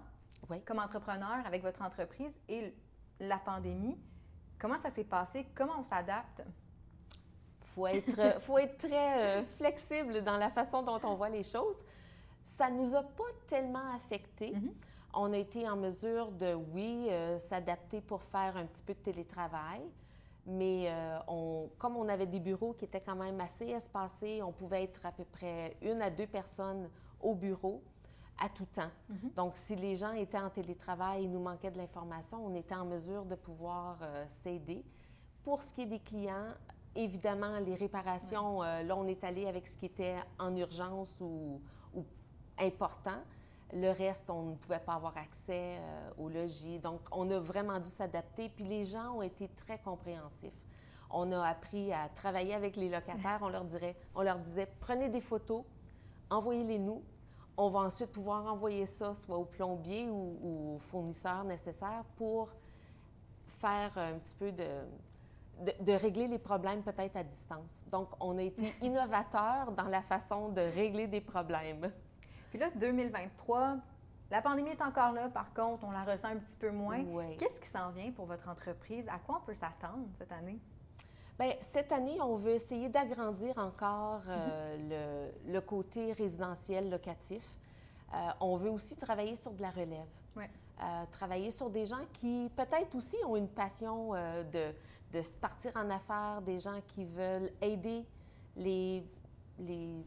comme 0.66 0.80
entrepreneur 0.80 1.46
avec 1.46 1.62
votre 1.62 1.82
entreprise 1.82 2.32
et 2.48 2.74
la 3.20 3.38
pandémie. 3.38 3.98
Comment 4.60 4.78
ça 4.78 4.92
s'est 4.92 5.06
passé? 5.06 5.48
Comment 5.56 5.80
on 5.80 5.84
s'adapte? 5.84 6.44
faut 7.70 7.88
être, 7.88 8.42
faut 8.42 8.58
être 8.58 8.78
très 8.78 9.40
euh, 9.40 9.44
flexible 9.58 10.24
dans 10.24 10.38
la 10.38 10.50
façon 10.50 10.84
dont 10.84 11.00
on 11.04 11.16
voit 11.16 11.30
les 11.30 11.44
choses. 11.44 11.78
Ça 12.44 12.70
nous 12.70 12.96
a 12.96 13.04
pas 13.04 13.32
tellement 13.48 13.94
affecté. 13.96 14.52
Mm-hmm. 14.52 14.74
On 15.14 15.34
a 15.34 15.38
été 15.38 15.68
en 15.68 15.76
mesure 15.76 16.32
de, 16.32 16.54
oui, 16.54 17.08
euh, 17.10 17.40
s'adapter 17.40 18.02
pour 18.02 18.22
faire 18.24 18.58
un 18.58 18.66
petit 18.66 18.84
peu 18.84 18.94
de 18.94 19.00
télétravail, 19.00 19.82
mais 20.46 20.86
euh, 20.88 21.18
on, 21.28 21.70
comme 21.78 21.96
on 21.98 22.08
avait 22.10 22.28
des 22.28 22.40
bureaux 22.40 22.74
qui 22.74 22.86
étaient 22.86 23.02
quand 23.02 23.16
même 23.16 23.40
assez 23.42 23.66
espacés, 23.66 24.42
on 24.44 24.52
pouvait 24.52 24.84
être 24.84 25.06
à 25.06 25.12
peu 25.12 25.26
près 25.26 25.76
une 25.82 26.02
à 26.02 26.10
deux 26.10 26.28
personnes 26.28 26.90
au 27.22 27.34
bureau 27.34 27.82
à 28.40 28.50
tout 28.50 28.66
temps. 28.66 28.92
Mm-hmm. 29.12 29.34
Donc, 29.36 29.52
si 29.56 29.76
les 29.76 29.96
gens 29.96 30.12
étaient 30.14 30.40
en 30.40 30.50
télétravail 30.50 31.26
et 31.26 31.28
nous 31.28 31.40
manquait 31.40 31.72
de 31.72 31.78
l'information, 31.78 32.46
on 32.46 32.56
était 32.56 32.76
en 32.76 32.86
mesure 32.86 33.26
de 33.26 33.36
pouvoir 33.36 33.98
s'aider. 34.42 34.84
Pour 35.44 35.62
ce 35.62 35.74
qui 35.74 35.82
est 35.82 35.88
des 35.88 36.00
clients, 36.00 36.54
Évidemment, 36.96 37.60
les 37.60 37.76
réparations, 37.76 38.64
euh, 38.64 38.84
là, 38.84 38.96
on 38.98 39.08
est 39.08 39.24
allé 39.24 39.48
avec 39.48 39.68
ce 39.68 39.78
qui 39.78 39.86
était 39.86 40.18
en 40.40 40.56
urgence 40.56 41.16
ou, 41.22 41.62
important. 42.58 43.22
Le 43.72 43.92
reste, 43.92 44.30
on 44.30 44.42
ne 44.44 44.56
pouvait 44.56 44.80
pas 44.80 44.96
avoir 44.96 45.16
accès 45.16 45.78
euh, 45.78 46.10
au 46.18 46.28
logis. 46.28 46.80
Donc, 46.80 47.00
on 47.12 47.30
a 47.30 47.40
vraiment 47.40 47.80
dû 47.80 47.90
s'adapter. 47.90 48.50
Puis 48.50 48.66
les 48.66 48.84
gens 48.84 49.14
ont 49.14 49.22
été 49.22 49.48
très 49.50 49.78
compréhensifs. 49.78 50.52
On 51.12 51.32
a 51.32 51.48
appris 51.48 51.94
à 51.94 52.10
travailler 52.10 52.54
avec 52.54 52.76
les 52.76 52.90
locataires. 52.90 53.40
On 53.42 53.50
leur, 53.50 53.64
dirait, 53.64 53.96
on 54.16 54.24
leur 54.24 54.40
disait, 54.40 54.68
prenez 54.82 55.08
des 55.08 55.22
photos, 55.22 55.64
envoyez-les 56.30 56.80
nous. 56.80 57.02
On 57.62 57.70
va 57.70 57.80
ensuite 57.80 58.14
pouvoir 58.14 58.46
envoyer 58.46 58.86
ça 58.86 59.14
soit 59.16 59.38
au 59.38 59.44
plombier 59.44 60.10
ou 60.10 60.76
au 60.76 60.80
fournisseur 60.80 61.44
nécessaire 61.44 62.06
pour 62.16 62.56
faire 63.48 63.92
un 63.98 64.14
petit 64.14 64.36
peu 64.36 64.54
de, 64.54 64.64
de, 65.82 65.92
régler 65.92 66.30
les 66.30 66.40
problèmes 66.40 66.82
peut-être 66.82 67.18
à 67.18 67.24
distance. 67.24 67.84
Donc, 67.92 68.08
on 68.22 68.38
a 68.38 68.44
été 68.44 68.74
innovateur 68.82 69.74
dans 69.74 69.90
la 69.90 70.02
façon 70.02 70.48
de 70.48 70.62
régler 70.62 71.08
des 71.08 71.20
problèmes. 71.20 71.92
Puis 72.50 72.60
là, 72.60 72.70
2023, 72.76 73.76
la 74.32 74.42
pandémie 74.42 74.70
est 74.70 74.82
encore 74.82 75.12
là, 75.12 75.28
par 75.28 75.54
contre, 75.54 75.84
on 75.84 75.92
la 75.92 76.06
ressent 76.06 76.30
un 76.30 76.38
petit 76.38 76.56
peu 76.56 76.72
moins. 76.72 77.04
Qu'est-ce 77.38 77.60
qui 77.60 77.68
s'en 77.68 77.90
vient 77.90 78.10
pour 78.12 78.26
votre 78.26 78.48
entreprise? 78.48 79.06
À 79.10 79.20
quoi 79.20 79.42
on 79.44 79.46
peut 79.46 79.54
s'attendre 79.54 80.08
cette 80.18 80.32
année? 80.32 80.60
Bien, 81.40 81.54
cette 81.62 81.94
année, 81.94 82.20
on 82.20 82.36
veut 82.36 82.52
essayer 82.52 82.90
d'agrandir 82.90 83.58
encore 83.58 84.24
euh, 84.28 85.32
le, 85.46 85.54
le, 85.54 85.62
côté 85.62 86.12
résidentiel 86.12 86.90
locatif. 86.90 87.58
Euh, 88.14 88.18
on 88.42 88.58
veut 88.58 88.70
aussi 88.70 88.98
travailler 88.98 89.38
sur 89.38 89.54
de 89.54 89.62
la 89.62 89.70
relève. 89.70 90.08
Euh, 90.82 91.06
travailler 91.12 91.52
sur 91.52 91.70
des 91.70 91.86
gens 91.86 92.06
qui 92.14 92.50
peut-être 92.56 92.96
aussi 92.96 93.18
ont 93.26 93.36
une 93.36 93.50
passion 93.50 94.14
de 94.14 94.74
de 95.12 95.24
se 95.24 95.36
partir 95.36 95.72
en 95.76 95.90
affaires, 95.90 96.40
des 96.42 96.60
gens 96.60 96.80
qui 96.88 97.04
veulent 97.04 97.52
aider 97.62 98.06
les, 98.56 99.04
les 99.58 100.06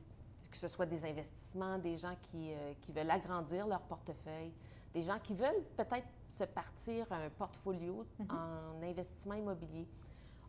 que 0.48 0.56
ce 0.56 0.68
soit 0.68 0.86
des 0.86 1.04
investissements, 1.04 1.76
des 1.76 1.98
gens 1.98 2.14
qui, 2.22 2.52
qui, 2.80 2.92
veulent 2.92 3.10
agrandir 3.10 3.66
leur 3.66 3.80
portefeuille, 3.80 4.52
des 4.94 5.02
gens 5.02 5.18
qui 5.18 5.34
veulent 5.34 5.64
peut-être 5.76 6.06
se 6.30 6.44
partir 6.44 7.10
un 7.10 7.28
portfolio 7.30 8.06
mm-hmm. 8.20 8.32
en 8.32 8.82
investissement 8.82 9.34
immobilier. 9.34 9.88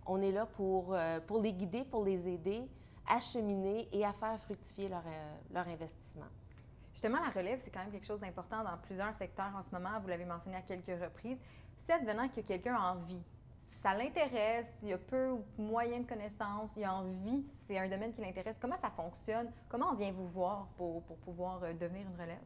On 0.05 0.21
est 0.21 0.31
là 0.31 0.45
pour, 0.45 0.93
euh, 0.93 1.19
pour 1.21 1.41
les 1.41 1.53
guider, 1.53 1.83
pour 1.83 2.03
les 2.03 2.27
aider 2.27 2.67
à 3.07 3.19
cheminer 3.19 3.87
et 3.91 4.05
à 4.05 4.13
faire 4.13 4.39
fructifier 4.39 4.89
leur, 4.89 5.03
euh, 5.05 5.35
leur 5.53 5.67
investissement. 5.67 6.27
Justement, 6.93 7.19
la 7.19 7.29
relève, 7.29 7.61
c'est 7.63 7.71
quand 7.71 7.81
même 7.81 7.91
quelque 7.91 8.05
chose 8.05 8.19
d'important 8.19 8.63
dans 8.63 8.77
plusieurs 8.77 9.13
secteurs 9.13 9.51
en 9.57 9.63
ce 9.63 9.71
moment. 9.71 9.99
Vous 10.01 10.07
l'avez 10.07 10.25
mentionné 10.25 10.57
à 10.57 10.61
quelques 10.61 11.01
reprises. 11.01 11.37
Si 11.85 11.91
advenant 11.91 12.29
que 12.29 12.41
quelqu'un 12.41 12.75
a 12.75 12.93
envie 12.93 13.21
ça 13.83 13.93
l'intéresse, 13.93 14.67
il 14.81 14.89
y 14.89 14.93
a 14.93 14.97
peu 14.97 15.31
ou 15.31 15.43
moyen 15.57 15.99
de 15.99 16.07
connaissances, 16.07 16.71
il 16.77 16.85
a 16.85 16.95
envie, 16.95 17.45
c'est 17.67 17.77
un 17.77 17.89
domaine 17.89 18.13
qui 18.13 18.21
l'intéresse. 18.21 18.55
Comment 18.59 18.77
ça 18.77 18.89
fonctionne? 18.89 19.51
Comment 19.67 19.89
on 19.91 19.95
vient 19.95 20.13
vous 20.13 20.27
voir 20.27 20.67
pour, 20.77 21.03
pour 21.03 21.17
pouvoir 21.17 21.61
euh, 21.63 21.73
devenir 21.73 22.07
une 22.07 22.15
relève? 22.15 22.39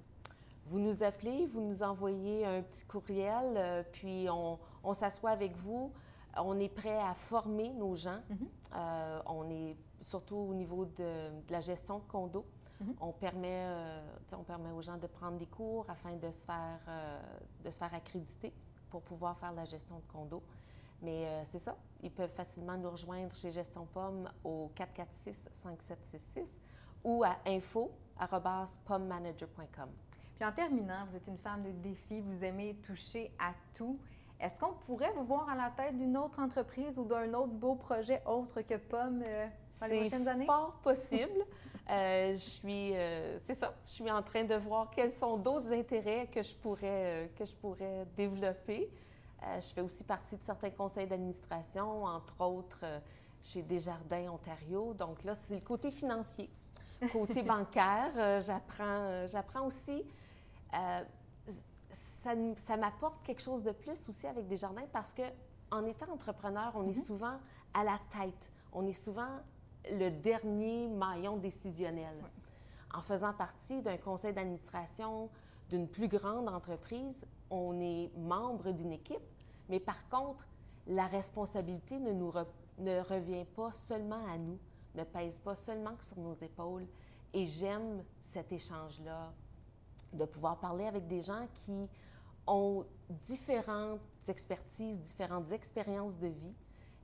Vous 0.65 0.79
nous 0.79 1.03
appelez, 1.03 1.45
vous 1.45 1.61
nous 1.61 1.83
envoyez 1.83 2.43
un 2.43 2.63
petit 2.63 2.83
courriel, 2.85 3.53
euh, 3.55 3.83
puis 3.91 4.27
on, 4.31 4.57
on 4.83 4.93
s'assoit 4.95 5.29
avec 5.29 5.55
vous. 5.55 5.93
On 6.39 6.59
est 6.59 6.69
prêt 6.69 6.99
à 6.99 7.13
former 7.13 7.73
nos 7.73 7.95
gens. 7.95 8.21
Mm-hmm. 8.29 8.47
Euh, 8.75 9.21
on 9.25 9.49
est 9.49 9.75
surtout 10.01 10.35
au 10.35 10.53
niveau 10.53 10.85
de, 10.85 11.31
la 11.49 11.61
gestion 11.61 11.99
de 11.99 12.05
condos. 12.05 12.45
Mm-hmm. 12.83 12.95
on, 13.01 13.11
permet, 13.11 13.65
on 14.33 14.43
permet 14.43 14.71
aux 14.71 14.83
gens 14.83 14.97
de 14.97 15.07
prendre 15.07 15.37
des 15.37 15.47
cours 15.47 15.89
afin 15.89 16.15
de 16.15 16.29
se 16.29 16.45
faire, 16.45 16.79
de 17.65 17.71
se 17.71 17.79
faire 17.79 17.93
accréditer 17.93 18.53
pour 18.89 19.01
pouvoir 19.01 19.37
faire 19.37 19.53
la 19.53 19.65
gestion 19.65 19.97
de 19.97 20.05
condos. 20.11 20.43
Mais 21.01 21.27
euh, 21.27 21.43
c'est 21.45 21.59
ça, 21.59 21.77
ils 22.01 22.11
peuvent 22.11 22.33
facilement 22.33 22.75
nous 22.77 22.89
rejoindre 22.89 23.33
chez 23.35 23.51
Gestion 23.51 23.85
Pomme 23.85 24.29
au 24.43 24.71
446-5766 24.75 26.57
ou 27.03 27.23
à 27.23 27.37
info.pommanager.com. 27.45 29.89
Puis 30.35 30.45
en 30.45 30.51
terminant, 30.51 31.05
vous 31.09 31.17
êtes 31.17 31.27
une 31.27 31.37
femme 31.37 31.61
de 31.63 31.71
défi, 31.71 32.21
vous 32.21 32.43
aimez 32.43 32.75
toucher 32.83 33.31
à 33.39 33.53
tout. 33.75 33.99
Est-ce 34.39 34.55
qu'on 34.57 34.73
pourrait 34.85 35.11
vous 35.15 35.25
voir 35.25 35.49
à 35.49 35.55
la 35.55 35.71
tête 35.71 35.97
d'une 35.97 36.15
autre 36.17 36.39
entreprise 36.39 36.97
ou 36.99 37.05
d'un 37.05 37.33
autre 37.33 37.53
beau 37.53 37.75
projet 37.75 38.21
autre 38.25 38.61
que 38.61 38.75
Pomme 38.75 39.23
euh, 39.27 39.47
dans 39.81 39.87
les 39.87 40.01
prochaines 40.01 40.27
années? 40.27 40.45
C'est 40.45 40.51
fort 40.51 40.73
possible. 40.83 41.45
Euh, 41.89 42.33
je 42.33 42.37
suis, 42.37 42.93
c'est 43.39 43.53
ça, 43.53 43.73
je 43.85 43.93
suis 43.93 44.11
en 44.11 44.21
train 44.21 44.43
de 44.43 44.55
voir 44.55 44.91
quels 44.91 45.11
sont 45.11 45.37
d'autres 45.37 45.71
intérêts 45.71 46.27
que 46.27 46.43
je 46.43 46.53
pourrais, 46.53 47.31
que 47.37 47.45
je 47.45 47.55
pourrais 47.55 48.05
développer. 48.15 48.91
Euh, 49.43 49.61
je 49.61 49.73
fais 49.73 49.81
aussi 49.81 50.03
partie 50.03 50.35
de 50.35 50.43
certains 50.43 50.71
conseils 50.71 51.05
d'administration, 51.05 52.05
entre 52.05 52.41
autres 52.41 52.79
euh, 52.83 52.99
chez 53.43 53.61
Desjardins 53.61 54.29
Ontario. 54.31 54.93
Donc 54.93 55.23
là, 55.23 55.35
c'est 55.35 55.55
le 55.55 55.61
côté 55.61 55.91
financier. 55.91 56.49
Côté 57.11 57.43
bancaire, 57.43 58.11
euh, 58.17 58.41
j'apprends, 58.41 59.27
j'apprends 59.27 59.67
aussi. 59.67 60.03
Ça, 62.27 62.35
ça 62.57 62.77
m'apporte 62.77 63.23
quelque 63.23 63.41
chose 63.41 63.63
de 63.63 63.71
plus 63.71 64.07
aussi 64.09 64.27
avec 64.27 64.47
Desjardins 64.47 64.87
parce 64.91 65.13
que 65.13 65.23
en 65.71 65.85
étant 65.85 66.11
entrepreneur, 66.11 66.71
on 66.75 66.87
est 66.87 66.91
mm-hmm. 66.91 67.05
souvent 67.05 67.39
à 67.73 67.83
la 67.83 67.99
tête. 68.09 68.51
On 68.73 68.85
est 68.85 68.93
souvent 68.93 69.39
le 69.91 70.09
dernier 70.09 70.87
maillon 70.87 71.37
décisionnel. 71.37 72.15
En 72.93 73.01
faisant 73.01 73.33
partie 73.33 73.81
d'un 73.81 73.97
conseil 73.97 74.33
d'administration 74.33 75.29
d'une 75.69 75.87
plus 75.87 76.07
grande 76.07 76.47
entreprise, 76.47 77.25
on 77.49 77.79
est 77.79 78.11
membre 78.17 78.71
d'une 78.71 78.91
équipe, 78.91 79.23
mais 79.69 79.79
par 79.79 80.07
contre, 80.09 80.47
la 80.87 81.07
responsabilité 81.07 81.99
ne 81.99 82.11
nous 82.11 82.31
ne 82.77 82.99
revient 83.01 83.45
pas 83.55 83.73
seulement 83.73 84.25
à 84.31 84.37
nous, 84.37 84.57
ne 84.95 85.03
pèse 85.03 85.37
pas 85.39 85.55
seulement 85.55 85.95
sur 85.99 86.17
nos 86.19 86.35
épaules. 86.35 86.87
Et 87.33 87.45
j'aime 87.45 88.03
cet 88.21 88.51
échange-là, 88.51 89.33
de 90.13 90.25
pouvoir 90.25 90.57
parler 90.59 90.85
avec 90.85 91.07
des 91.07 91.21
gens 91.21 91.45
qui 91.53 91.89
ont 92.47 92.85
différentes 93.09 93.99
expertises, 94.27 94.99
différentes 95.01 95.51
expériences 95.51 96.17
de 96.17 96.27
vie 96.27 96.55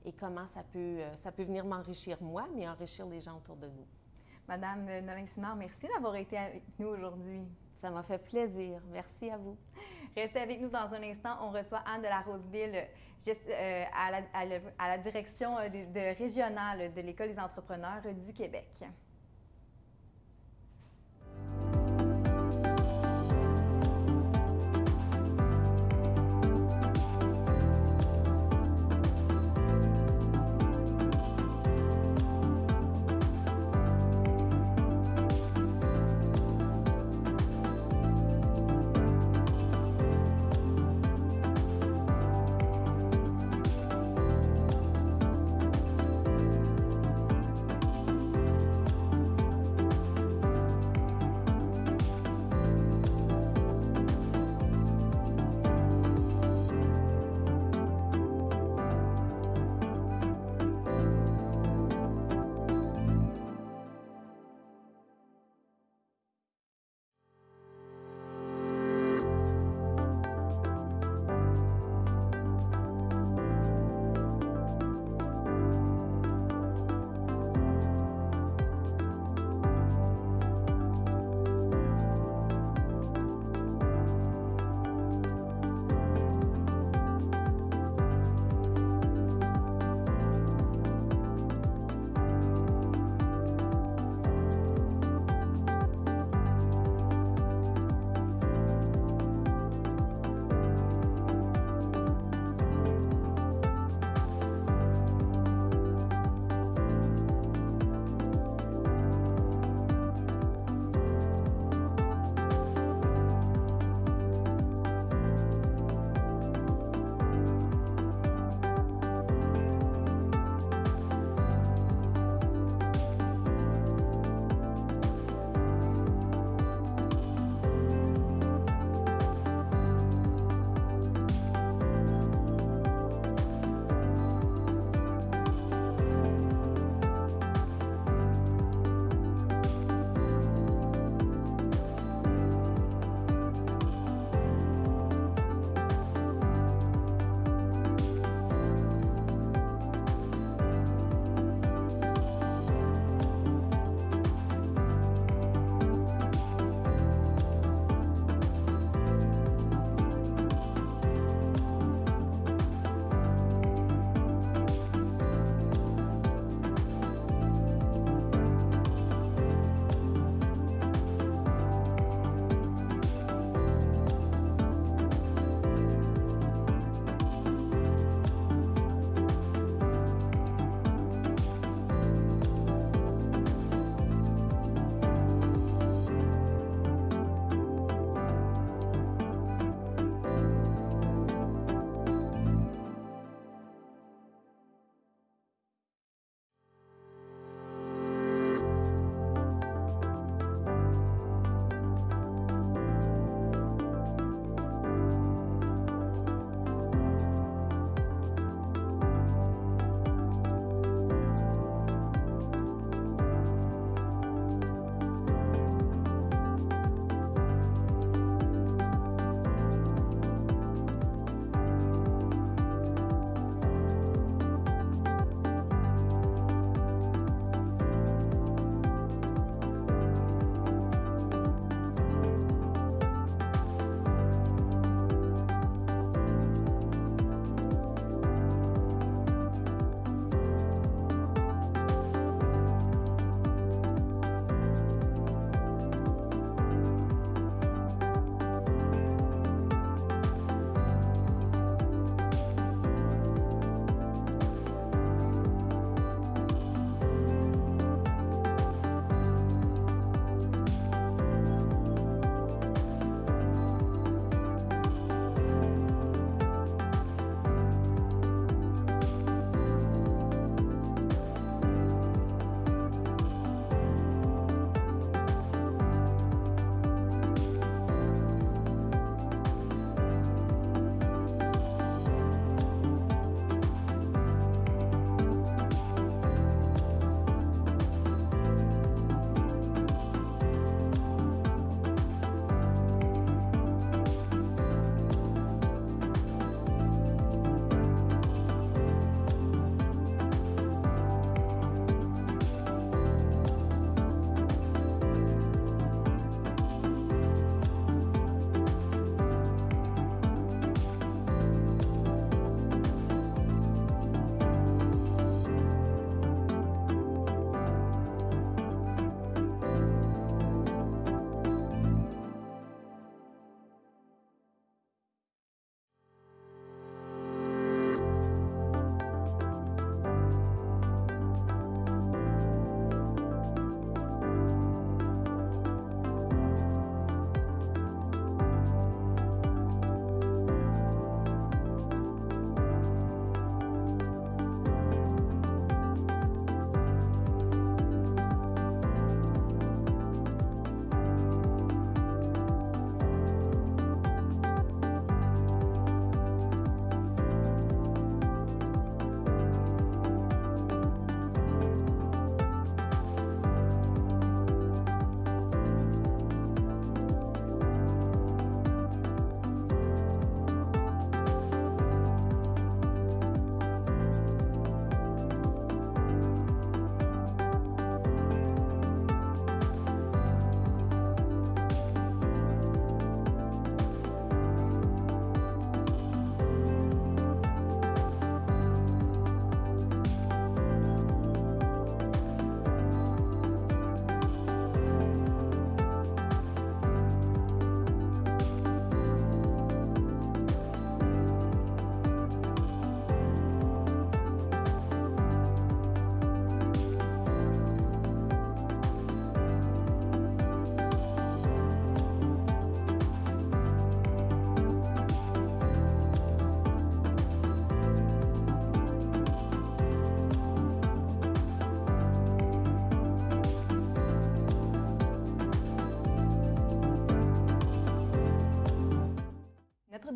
et 0.04 0.12
comment 0.12 0.46
ça 0.46 0.62
peut, 0.62 0.78
euh, 0.78 1.16
ça 1.16 1.32
peut 1.32 1.44
venir 1.44 1.64
m'enrichir 1.64 2.22
moi, 2.22 2.46
mais 2.54 2.68
enrichir 2.68 3.06
les 3.06 3.20
gens 3.20 3.36
autour 3.36 3.56
de 3.56 3.66
nous. 3.68 3.86
Madame 4.46 4.84
Nolin 4.84 5.26
Simard, 5.26 5.56
merci 5.56 5.86
d'avoir 5.94 6.16
été 6.16 6.36
avec 6.36 6.62
nous 6.78 6.88
aujourd'hui. 6.88 7.42
Ça 7.76 7.90
m'a 7.90 8.02
fait 8.02 8.18
plaisir. 8.18 8.80
Merci 8.92 9.30
à 9.30 9.38
vous. 9.38 9.56
Restez 10.14 10.38
avec 10.38 10.60
nous 10.60 10.68
dans 10.68 10.92
un 10.92 11.02
instant. 11.02 11.38
On 11.40 11.50
reçoit 11.50 11.82
Anne 11.86 12.02
de 12.02 12.06
la 12.06 12.20
Roseville 12.20 12.86
euh, 13.26 13.84
à, 13.94 14.88
la, 14.88 14.98
direction 14.98 15.58
euh, 15.58 15.68
de 15.68 16.18
régionale 16.18 16.92
de 16.92 17.00
l'École 17.00 17.28
des 17.28 17.38
entrepreneurs 17.38 18.02
du 18.02 18.32
Québec. 18.34 18.84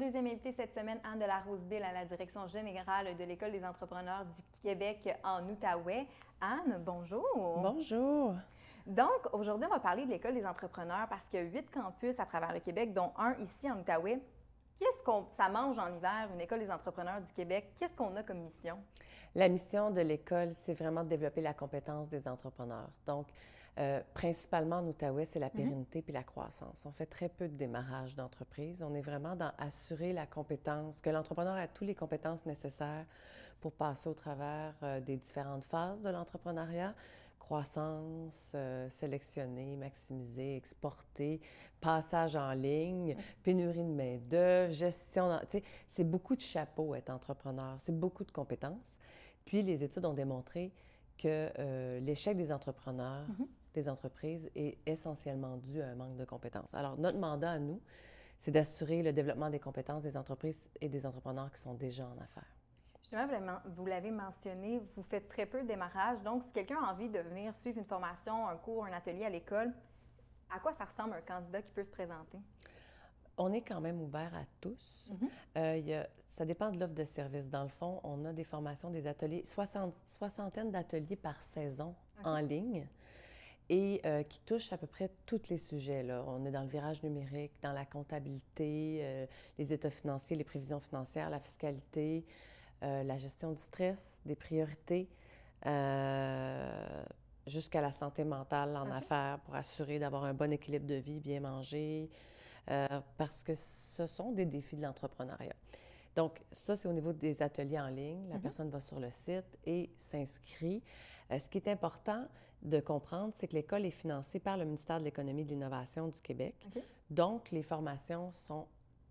Invité 0.02 0.52
cette 0.52 0.72
semaine 0.74 1.00
Anne 1.04 1.18
de 1.18 1.24
la 1.24 1.40
Roseville 1.40 1.82
à 1.82 1.92
la 1.92 2.04
direction 2.04 2.46
générale 2.46 3.16
de 3.16 3.24
l'École 3.24 3.52
des 3.52 3.64
entrepreneurs 3.64 4.24
du 4.24 4.40
Québec 4.62 5.08
en 5.24 5.44
Outaouais. 5.48 6.06
Anne, 6.40 6.80
bonjour. 6.84 7.60
Bonjour. 7.62 8.34
Donc, 8.86 9.28
aujourd'hui, 9.32 9.66
on 9.68 9.74
va 9.74 9.80
parler 9.80 10.06
de 10.06 10.10
l'École 10.10 10.34
des 10.34 10.46
entrepreneurs 10.46 11.08
parce 11.08 11.26
qu'il 11.26 11.40
y 11.40 11.42
a 11.42 11.46
huit 11.46 11.68
campus 11.70 12.18
à 12.20 12.26
travers 12.26 12.52
le 12.52 12.60
Québec, 12.60 12.94
dont 12.94 13.12
un 13.18 13.34
ici 13.38 13.70
en 13.70 13.80
Outaouais. 13.80 14.20
Qu'est-ce 14.78 15.02
qu'on 15.02 15.26
ça 15.32 15.48
mange 15.48 15.78
en 15.78 15.92
hiver, 15.94 16.28
une 16.32 16.40
école 16.40 16.60
des 16.60 16.70
entrepreneurs 16.70 17.20
du 17.20 17.32
Québec? 17.32 17.72
Qu'est-ce 17.78 17.94
qu'on 17.94 18.14
a 18.14 18.22
comme 18.22 18.38
mission? 18.38 18.78
La 19.34 19.48
mission 19.48 19.90
de 19.90 20.00
l'école, 20.00 20.50
c'est 20.52 20.74
vraiment 20.74 21.02
de 21.02 21.08
développer 21.08 21.40
la 21.40 21.54
compétence 21.54 22.08
des 22.08 22.28
entrepreneurs. 22.28 22.88
Donc, 23.04 23.26
euh, 23.78 24.00
principalement 24.12 24.76
en 24.76 24.86
Outaouais, 24.86 25.26
c'est 25.26 25.38
la 25.38 25.48
mhm. 25.48 25.52
pérennité 25.52 26.02
puis 26.02 26.12
la 26.12 26.24
croissance. 26.24 26.84
On 26.86 26.92
fait 26.92 27.06
très 27.06 27.28
peu 27.28 27.48
de 27.48 27.54
démarrage 27.54 28.14
d'entreprise. 28.16 28.82
On 28.82 28.94
est 28.94 29.00
vraiment 29.00 29.36
dans 29.36 29.52
assurer 29.58 30.12
la 30.12 30.26
compétence, 30.26 31.00
que 31.00 31.10
l'entrepreneur 31.10 31.54
a 31.54 31.68
toutes 31.68 31.86
les 31.86 31.94
compétences 31.94 32.44
nécessaires 32.44 33.06
pour 33.60 33.72
passer 33.72 34.08
au 34.08 34.14
travers 34.14 34.74
euh, 34.82 35.00
des 35.00 35.16
différentes 35.16 35.64
phases 35.64 36.02
de 36.02 36.10
l'entrepreneuriat, 36.10 36.94
croissance, 37.38 38.52
euh, 38.54 38.88
sélectionner, 38.90 39.76
maximiser, 39.76 40.56
exporter, 40.56 41.40
passage 41.80 42.36
en 42.36 42.52
ligne, 42.52 43.16
pénurie 43.42 43.84
de 43.84 43.92
main-d'œuvre, 43.92 44.72
gestion. 44.72 45.40
C'est 45.88 46.04
beaucoup 46.04 46.36
de 46.36 46.40
chapeaux 46.40 46.94
être 46.94 47.10
entrepreneur, 47.10 47.76
c'est 47.78 47.98
beaucoup 47.98 48.24
de 48.24 48.32
compétences. 48.32 48.98
Puis 49.44 49.62
les 49.62 49.82
études 49.82 50.04
ont 50.04 50.14
démontré 50.14 50.72
que 51.16 51.50
euh, 51.58 52.00
l'échec 52.00 52.36
des 52.36 52.52
entrepreneurs, 52.52 53.26
mm-hmm. 53.28 53.46
Des 53.74 53.88
entreprises, 53.88 54.50
est 54.54 54.78
essentiellement 54.86 55.56
dû 55.56 55.80
à 55.82 55.88
un 55.88 55.94
manque 55.94 56.16
de 56.16 56.24
compétences. 56.24 56.74
Alors, 56.74 56.96
notre 56.98 57.18
mandat 57.18 57.52
à 57.52 57.58
nous, 57.58 57.80
c'est 58.38 58.50
d'assurer 58.50 59.02
le 59.02 59.12
développement 59.12 59.50
des 59.50 59.58
compétences 59.58 60.02
des 60.02 60.16
entreprises 60.16 60.68
et 60.80 60.88
des 60.88 61.04
entrepreneurs 61.06 61.50
qui 61.52 61.60
sont 61.60 61.74
déjà 61.74 62.06
en 62.06 62.18
affaires. 62.18 62.56
Justement, 63.02 63.58
vous 63.64 63.86
l'avez 63.86 64.10
mentionné, 64.10 64.80
vous 64.94 65.02
faites 65.02 65.28
très 65.28 65.46
peu 65.46 65.62
de 65.62 65.66
démarrage. 65.66 66.22
Donc, 66.22 66.42
si 66.42 66.52
quelqu'un 66.52 66.78
a 66.82 66.92
envie 66.92 67.08
de 67.08 67.20
venir 67.20 67.54
suivre 67.54 67.78
une 67.78 67.86
formation, 67.86 68.46
un 68.46 68.56
cours, 68.56 68.84
un 68.84 68.92
atelier 68.92 69.24
à 69.24 69.30
l'école, 69.30 69.72
à 70.50 70.60
quoi 70.60 70.72
ça 70.72 70.84
ressemble 70.84 71.14
un 71.14 71.20
candidat 71.22 71.62
qui 71.62 71.70
peut 71.72 71.84
se 71.84 71.90
présenter? 71.90 72.38
On 73.38 73.52
est 73.52 73.62
quand 73.62 73.80
même 73.80 74.00
ouvert 74.00 74.34
à 74.34 74.44
tous. 74.60 75.10
Mhm. 75.10 75.28
Euh, 75.56 76.04
ça 76.26 76.44
dépend 76.44 76.70
de 76.70 76.78
l'offre 76.78 76.94
de 76.94 77.04
service. 77.04 77.48
Dans 77.48 77.62
le 77.62 77.68
fond, 77.68 78.00
on 78.02 78.24
a 78.24 78.32
des 78.32 78.44
formations, 78.44 78.90
des 78.90 79.06
ateliers, 79.06 79.44
soixante, 79.44 79.94
soixantaine 80.04 80.70
d'ateliers 80.70 81.16
par 81.16 81.40
saison 81.42 81.94
en 82.24 82.38
ligne 82.38 82.86
et 83.70 84.00
euh, 84.04 84.22
qui 84.22 84.40
touchent 84.40 84.72
à 84.72 84.78
peu 84.78 84.86
près 84.86 85.10
tous 85.26 85.48
les 85.50 85.58
sujets. 85.58 86.02
Là. 86.02 86.24
On 86.26 86.44
est 86.46 86.50
dans 86.50 86.62
le 86.62 86.68
virage 86.68 87.02
numérique, 87.02 87.52
dans 87.62 87.72
la 87.72 87.84
comptabilité, 87.84 89.00
euh, 89.02 89.26
les 89.58 89.72
états 89.72 89.90
financiers, 89.90 90.36
les 90.36 90.44
prévisions 90.44 90.80
financières, 90.80 91.28
la 91.28 91.40
fiscalité, 91.40 92.24
euh, 92.82 93.02
la 93.02 93.18
gestion 93.18 93.52
du 93.52 93.60
stress, 93.60 94.20
des 94.24 94.36
priorités, 94.36 95.08
jusqu'à 97.46 97.80
la 97.80 97.90
santé 97.90 98.24
mentale 98.24 98.76
en 98.76 98.90
affaires 98.90 99.40
pour 99.40 99.54
assurer 99.54 99.98
d'avoir 99.98 100.24
un 100.24 100.34
bon 100.34 100.52
équilibre 100.52 100.86
de 100.86 100.94
vie, 100.94 101.18
bien 101.18 101.40
manger, 101.40 102.08
parce 103.16 103.42
que 103.42 103.54
ce 103.56 104.06
sont 104.06 104.30
des 104.30 104.46
défis 104.46 104.76
de 104.76 104.82
l'entrepreneuriat. 104.82 105.56
Donc, 106.14 106.40
ça, 106.52 106.76
c'est 106.76 106.86
au 106.86 106.92
niveau 106.92 107.12
des 107.12 107.42
ateliers 107.42 107.80
en 107.80 107.88
ligne. 107.88 108.28
La 108.28 108.36
mm-hmm. 108.36 108.40
personne 108.40 108.70
va 108.70 108.78
sur 108.78 109.00
le 109.00 109.10
site 109.10 109.58
et 109.64 109.90
s'inscrit. 109.96 110.80
ce 111.30 111.48
qui 111.48 111.58
est 111.58 111.68
important 111.68 112.28
de 112.62 112.80
comprendre, 112.80 113.32
c'est 113.36 113.46
que 113.46 113.54
l'école 113.54 113.84
est 113.84 113.90
financée 113.90 114.40
par 114.40 114.56
le 114.56 114.64
ministère 114.64 114.98
de 114.98 115.04
l'Économie 115.04 115.42
et 115.42 115.44
de 115.44 115.50
l'Innovation 115.50 116.08
du 116.08 116.20
Québec. 116.20 116.54
Donc, 117.10 117.50
les 117.50 117.62
formations 117.62 118.32
sont 118.32 118.66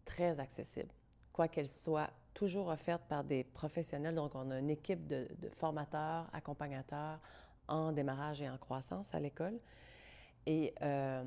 très 0.06 0.40
accessibles, 0.40 0.92
quoi 1.34 1.48
qu'elles 1.48 1.70
soient 1.70 2.10
toujours 2.34 2.68
offerte 2.68 3.04
par 3.10 3.24
des 3.24 3.44
professionnels. 3.44 4.16
Donc, 4.16 4.36
on 4.36 4.52
a 4.52 4.60
une 4.60 4.70
équipe 4.70 5.08
de, 5.08 5.28
formateurs, 5.58 6.30
accompagnateurs 6.34 7.20
en 7.68 7.92
démarrage 7.92 8.42
et 8.42 8.50
en 8.50 8.58
croissance 8.58 9.16
à 9.16 9.20
l'école. 9.20 9.60
Et 10.46 10.74
euh, 10.82 11.24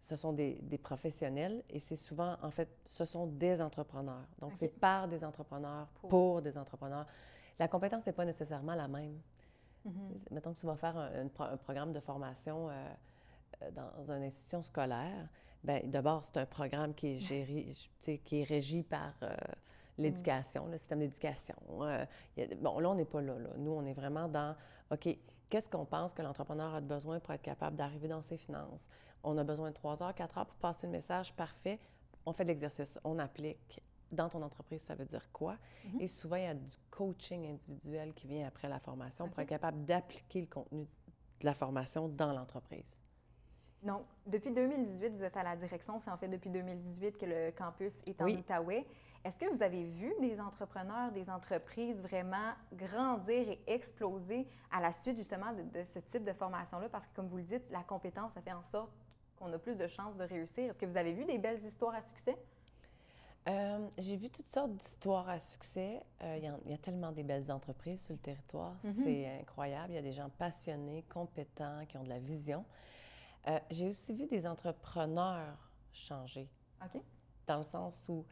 ce 0.00 0.16
sont 0.16 0.32
des, 0.32 0.58
professionnels 0.82 1.62
et 1.68 1.80
c'est 1.80 1.96
souvent, 1.96 2.36
en 2.40 2.50
fait, 2.50 2.68
ce 2.86 3.04
sont 3.04 3.26
des 3.26 3.60
entrepreneurs. 3.60 4.26
Donc, 4.38 4.52
c'est 4.54 4.68
par 4.68 5.08
des 5.08 5.24
entrepreneurs, 5.24 5.88
pour, 6.08 6.40
des 6.40 6.56
entrepreneurs. 6.56 7.06
La 7.58 7.68
compétence 7.68 8.06
n'est 8.06 8.12
pas 8.12 8.24
nécessairement 8.24 8.74
la 8.74 8.88
même. 8.88 9.18
Mm-hmm. 9.86 10.32
Mettons 10.32 10.52
que 10.52 10.58
tu 10.58 10.66
vas 10.66 10.76
faire 10.76 10.96
un, 10.96 11.56
programme 11.56 11.92
de 11.92 12.00
formation 12.00 12.68
euh, 12.68 12.72
euh, 13.62 13.70
dans 13.70 14.10
une 14.12 14.22
institution 14.22 14.62
scolaire. 14.62 15.28
Bien, 15.62 15.80
d'abord, 15.84 16.24
c'est 16.24 16.36
un 16.36 16.46
programme 16.46 16.94
qui 16.94 17.14
est, 17.14 17.18
géré, 17.18 17.68
qui 18.24 18.40
est 18.40 18.44
régi 18.44 18.82
par 18.82 19.14
l'éducation, 19.98 20.66
le 20.66 20.78
système 20.78 21.00
d'éducation. 21.00 21.56
Euh, 21.82 22.04
bon, 22.60 22.78
là, 22.80 22.90
on 22.90 22.94
n'est 22.94 23.04
pas 23.04 23.20
là, 23.20 23.34
Nous, 23.56 23.70
on 23.70 23.84
est 23.84 23.92
vraiment 23.92 24.28
dans, 24.28 24.56
OK, 24.90 25.08
qu'est-ce 25.48 25.68
qu'on 25.68 25.84
pense 25.84 26.12
que 26.14 26.22
l'entrepreneur 26.22 26.74
a 26.74 26.80
besoin 26.80 27.20
pour 27.20 27.32
être 27.34 27.42
capable 27.42 27.76
d'arriver 27.76 28.08
dans 28.08 28.22
ses 28.22 28.36
finances? 28.36 28.88
On 29.22 29.38
a 29.38 29.44
besoin 29.44 29.70
de 29.70 29.74
trois 29.74 30.02
heures, 30.02 30.14
quatre 30.14 30.36
heures 30.38 30.46
pour 30.46 30.56
passer 30.56 30.86
le 30.86 30.92
message, 30.92 31.34
parfait. 31.34 31.78
On 32.26 32.32
fait 32.32 32.44
de 32.44 32.48
l'exercice, 32.48 32.98
on 33.04 33.18
applique. 33.18 33.80
Dans 34.12 34.28
ton 34.28 34.42
entreprise, 34.42 34.82
ça 34.82 34.94
veut 34.94 35.04
dire 35.04 35.30
quoi? 35.32 35.54
Mm-hmm. 35.54 36.00
Et 36.02 36.08
souvent, 36.08 36.36
il 36.36 36.44
y 36.44 36.46
a 36.46 36.54
du 36.54 36.76
coaching 36.90 37.48
individuel 37.48 38.14
qui 38.14 38.26
vient 38.26 38.46
après 38.46 38.68
la 38.68 38.78
formation 38.78 39.28
pour 39.28 39.40
être 39.40 39.48
capable 39.48 39.84
d'appliquer 39.84 40.42
le 40.42 40.46
contenu 40.46 40.86
de 41.40 41.44
la 41.44 41.54
formation 41.54 42.08
dans 42.08 42.32
l'entreprise. 42.32 42.96
Donc, 43.84 44.02
depuis 44.26 44.50
2018, 44.50 45.10
vous 45.10 45.24
êtes 45.24 45.36
à 45.36 45.42
la 45.42 45.56
direction. 45.56 46.00
C'est 46.00 46.10
en 46.10 46.16
fait 46.16 46.28
depuis 46.28 46.48
2018 46.48 47.18
que 47.18 47.26
le 47.26 47.50
campus 47.50 47.94
est 48.06 48.20
en 48.22 48.26
Outaouais. 48.26 48.86
Est-ce 49.24 49.38
que 49.38 49.46
vous 49.46 49.62
avez 49.62 49.84
vu 49.84 50.12
des 50.20 50.40
entrepreneurs, 50.40 51.12
des 51.12 51.30
entreprises 51.30 52.00
vraiment 52.00 52.52
grandir 52.72 53.48
et 53.48 53.60
exploser 53.66 54.46
à 54.70 54.80
la 54.80 54.92
suite 54.92 55.16
justement 55.16 55.52
de, 55.52 55.82
ce 55.82 55.98
type 55.98 56.24
de 56.24 56.32
formation-là? 56.32 56.88
Parce 56.88 57.06
que 57.06 57.14
comme 57.14 57.28
vous 57.28 57.38
le 57.38 57.42
dites, 57.42 57.64
la 57.70 57.82
compétence, 57.82 58.32
ça 58.32 58.40
fait 58.40 58.52
en 58.52 58.62
sorte 58.62 58.90
qu'on 59.36 59.52
a 59.52 59.58
plus 59.58 59.76
de 59.76 59.86
chances 59.86 60.16
de 60.16 60.24
réussir. 60.24 60.70
Est-ce 60.70 60.78
que 60.78 60.86
vous 60.86 60.96
avez 60.96 61.12
vu 61.12 61.24
des 61.24 61.38
belles 61.38 61.62
histoires 61.64 61.94
à 61.94 62.02
succès? 62.02 62.36
Euh, 63.46 63.88
j'ai 63.98 64.16
vu 64.16 64.30
toutes 64.30 64.50
sortes 64.50 64.74
d'histoires 64.74 65.28
à 65.28 65.38
succès. 65.38 66.02
Euh, 66.22 66.38
il, 66.64 66.70
y 66.70 66.74
a 66.74 66.78
tellement 66.78 67.12
des 67.12 67.22
belles 67.22 67.50
entreprises 67.50 68.02
sur 68.02 68.14
le 68.14 68.18
territoire. 68.18 68.74
Mm-hmm. 68.82 69.02
C'est 69.04 69.40
incroyable. 69.40 69.92
Il 69.92 69.96
y 69.96 69.98
a 69.98 70.02
des 70.02 70.12
gens 70.12 70.30
passionnés, 70.30 71.04
compétents, 71.10 71.84
qui 71.86 71.98
ont 71.98 72.04
de 72.04 72.08
la 72.08 72.18
vision. 72.18 72.64
Euh, 73.48 73.58
j'ai 73.70 73.86
aussi 73.86 74.14
vu 74.14 74.26
des 74.26 74.46
entrepreneurs 74.46 75.70
changer. 75.92 76.48
OK. 76.82 77.00
Dans 77.46 77.58
le 77.58 77.62
sens 77.62 78.06
où 78.08 78.24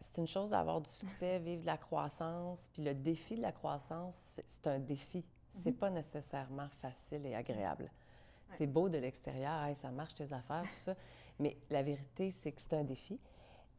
c'est 0.00 0.20
une 0.20 0.26
chose 0.26 0.50
d'avoir 0.50 0.82
du 0.82 0.90
succès, 0.90 1.38
vivre 1.38 1.62
de 1.62 1.66
la 1.66 1.78
croissance, 1.78 2.68
puis 2.74 2.82
le 2.82 2.92
défi 2.92 3.36
de 3.36 3.40
la 3.40 3.52
croissance, 3.52 4.38
c'est 4.46 4.66
un 4.66 4.78
défi. 4.78 5.24
C'est 5.48 5.70
mhm. 5.70 5.76
pas 5.76 5.88
nécessairement 5.88 6.68
facile 6.82 7.24
et 7.24 7.34
agréable. 7.34 7.90
C'est 8.58 8.66
beau 8.66 8.90
de 8.90 8.98
l'extérieur, 8.98 9.74
ça 9.76 9.90
marche 9.90 10.14
tes 10.14 10.30
affaires, 10.30 10.64
tout 10.64 10.80
ça, 10.80 10.94
mais 11.38 11.56
la 11.70 11.82
vérité, 11.82 12.30
c'est 12.30 12.52
que 12.52 12.60
c'est 12.60 12.74
un 12.74 12.84
défi. 12.84 13.18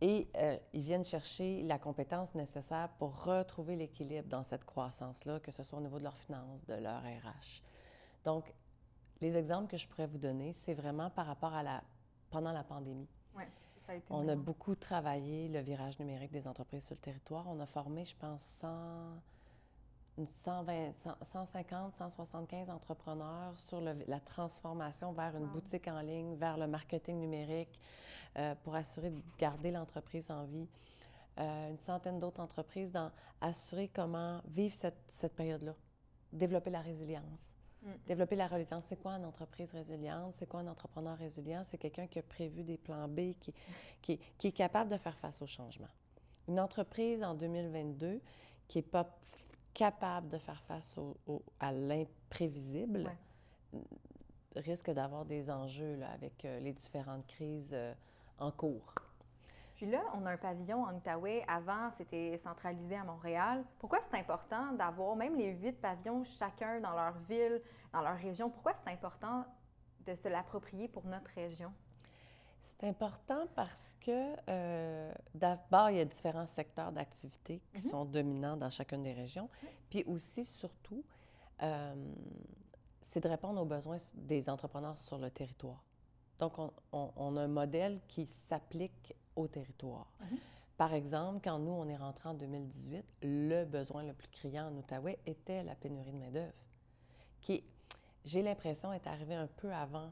Et 0.06 0.28
euh, 0.36 0.58
ils 0.74 0.82
viennent 0.82 1.06
chercher 1.06 1.63
la 1.63 1.80
compétence 1.80 2.36
nécessaire 2.36 2.89
pour 3.00 3.24
retrouver 3.24 3.78
l'équilibre 3.78 4.28
dans 4.28 4.44
cette 4.44 4.66
croissance-là, 4.66 5.39
que 5.39 5.50
ce 5.50 5.63
soit 5.63 5.80
au 5.80 5.82
niveau 5.82 5.98
de 5.98 6.04
leurs 6.04 6.18
finances, 6.18 6.66
de 6.66 6.74
leur 6.74 7.02
RH. 7.02 7.62
Donc, 8.26 8.54
les 9.22 9.38
exemples 9.38 9.72
que 9.72 9.78
je 9.78 9.88
pourrais 9.88 10.08
vous 10.08 10.18
donner, 10.18 10.52
c'est 10.52 10.74
vraiment 10.74 11.10
par 11.10 11.26
rapport 11.26 11.54
à 11.54 11.63
la 11.63 11.82
pendant 12.30 12.52
la 12.52 12.66
pandémie. 12.66 13.08
Ouais, 13.34 13.48
ça 13.86 13.94
a 13.94 13.96
été 13.96 14.06
on 14.10 14.28
a 14.28 14.36
beaucoup 14.36 14.76
travaillé 14.76 15.48
le 15.48 15.62
virage 15.62 15.98
numérique 16.00 16.32
des 16.32 16.50
entreprises 16.50 16.84
sur 16.84 16.96
le 16.96 17.00
territoire. 17.00 17.46
On 17.48 17.62
a 17.62 17.66
formé, 17.66 18.04
je 18.04 18.16
pense, 18.18 18.42
100, 18.42 18.68
120, 20.17 20.93
150, 21.23 21.93
175 21.93 22.69
entrepreneurs 22.69 23.58
sur 23.58 23.82
la 23.82 24.19
transformation 24.19 25.12
vers 25.12 25.36
une 25.36 25.47
boutique 25.47 25.88
en 25.88 26.02
ligne, 26.02 26.36
vers 26.36 26.58
le 26.58 26.67
marketing 26.67 27.19
numérique, 27.19 27.80
euh, 28.38 28.54
pour 28.63 28.76
assurer 28.76 29.10
de 29.10 29.21
garder 29.38 29.71
l'entreprise 29.71 30.30
en 30.30 30.45
vie. 30.45 30.67
Euh, 31.39 31.69
une 31.71 31.80
centaine 31.80 32.19
d'autres 32.19 32.41
entreprises 32.41 32.91
dans 32.91 33.12
assurer 33.41 33.88
comment 33.88 34.39
vivre 34.47 34.73
cette, 34.73 34.99
cette 35.08 35.36
période-là, 35.36 35.73
développer 36.32 36.69
la 36.69 36.82
résilience. 36.82 37.56
Mm. 37.82 37.88
Développer 38.06 38.36
la 38.36 38.47
résilience, 38.47 38.86
c'est 38.86 39.02
quoi 39.02 39.13
une 39.13 39.26
entreprise 39.26 39.71
résiliente? 39.71 40.34
C'est 40.34 40.45
quoi 40.45 40.60
un 40.60 40.67
entrepreneur 40.67 41.17
résilient? 41.17 41.63
C'est 41.63 41.78
quelqu'un 41.80 42.08
qui 42.08 42.19
a 42.19 42.23
prévu 42.23 42.63
des 42.63 42.78
plans 42.78 43.08
B, 43.08 43.34
qui, 43.39 43.54
qui, 44.02 44.19
qui, 44.38 44.47
est 44.47 44.52
capable 44.52 44.91
de 44.91 44.97
faire 44.97 45.17
face 45.17 45.41
au 45.41 45.47
changement. 45.47 45.89
Une 46.47 46.60
entreprise 46.60 47.23
en 47.23 47.34
2022 47.34 48.21
qui 48.67 48.78
n'est 48.78 48.84
pas 48.84 49.08
capable 49.73 50.29
de 50.29 50.38
faire 50.38 50.62
face 50.63 50.97
au, 50.97 51.43
à 51.59 51.71
l'imprévisible 51.71 53.09
risque 54.55 54.91
d'avoir 54.91 55.25
des 55.25 55.49
enjeux 55.49 55.95
là, 55.95 56.12
avec 56.12 56.45
euh, 56.45 56.59
les 56.59 56.73
différentes 56.73 57.25
crises 57.27 57.71
euh, 57.73 57.93
en 58.38 58.51
cours. 58.51 58.93
Puis 59.75 59.88
là, 59.88 60.01
on 60.13 60.25
a 60.25 60.31
un 60.31 60.38
pavillon 60.38 60.83
en 60.83 60.95
Outaouais. 60.95 61.43
Avant, 61.47 61.89
c'était 61.97 62.38
centralisé 62.38 62.95
à 62.95 63.03
Montréal. 63.03 63.65
Pourquoi 63.79 63.99
c'est 64.01 64.17
important 64.17 64.71
d'avoir 64.73 65.15
même 65.15 65.36
les 65.36 65.51
huit 65.53 65.73
pavillons 65.73 66.23
chacun 66.23 66.79
dans 66.79 66.93
leur 66.93 67.17
ville, 67.27 67.62
dans 67.91 68.01
leur 68.01 68.17
région? 68.17 68.49
Pourquoi 68.49 68.73
c'est 68.73 68.91
important 68.91 69.45
de 70.05 70.15
se 70.15 70.27
l'approprier 70.27 70.88
pour 70.88 71.05
notre 71.05 71.31
région? 71.31 71.73
C'est 72.63 72.88
important 72.88 73.47
parce 73.56 73.97
que 73.99 74.36
euh, 74.49 75.13
d'abord, 75.36 75.89
il 75.89 75.97
y 75.97 75.99
a 75.99 76.06
différents 76.06 76.45
secteurs 76.45 76.91
d'activité 76.91 77.62
qui 77.76 77.86
mhm. 77.86 77.91
sont 77.91 78.06
dominants 78.06 78.58
dans 78.58 78.69
chacune 78.69 79.04
des 79.04 79.13
régions. 79.13 79.49
Puis 79.89 80.04
aussi, 80.06 80.45
surtout, 80.45 81.04
euh, 81.62 81.93
c'est 83.02 83.21
de 83.21 83.28
répondre 83.28 83.62
aux 83.62 83.65
besoins 83.65 83.97
des 84.15 84.49
entrepreneurs 84.49 84.97
sur 84.97 85.17
le 85.17 85.30
territoire. 85.30 85.84
Donc, 86.39 86.54
on, 86.91 87.38
a 87.38 87.41
un 87.41 87.47
modèle 87.47 87.99
qui 88.08 88.26
s'applique 88.26 89.13
au 89.36 89.47
territoire. 89.47 90.08
Mhm. 90.21 90.38
Par 90.78 90.93
exemple, 90.93 91.41
quand 91.43 91.60
nous, 91.60 91.71
on 91.71 91.88
est 91.88 91.95
rentré 91.95 92.30
en 92.30 92.34
2018, 92.34 93.04
le 93.21 93.65
besoin 93.65 94.04
le 94.04 94.13
plus 94.13 94.30
criant 94.30 94.67
en 94.67 94.76
Outaouais 94.76 95.19
était 95.26 95.63
la 95.63 95.76
pénurie 95.76 96.12
de 96.12 96.17
main-d'œuvre, 96.17 96.54
qui, 97.41 97.63
j'ai 98.26 98.41
l'impression, 98.41 98.91
est 98.91 99.06
arrivé 99.06 99.36
un 99.36 99.47
peu 99.47 99.71
avant 99.71 100.12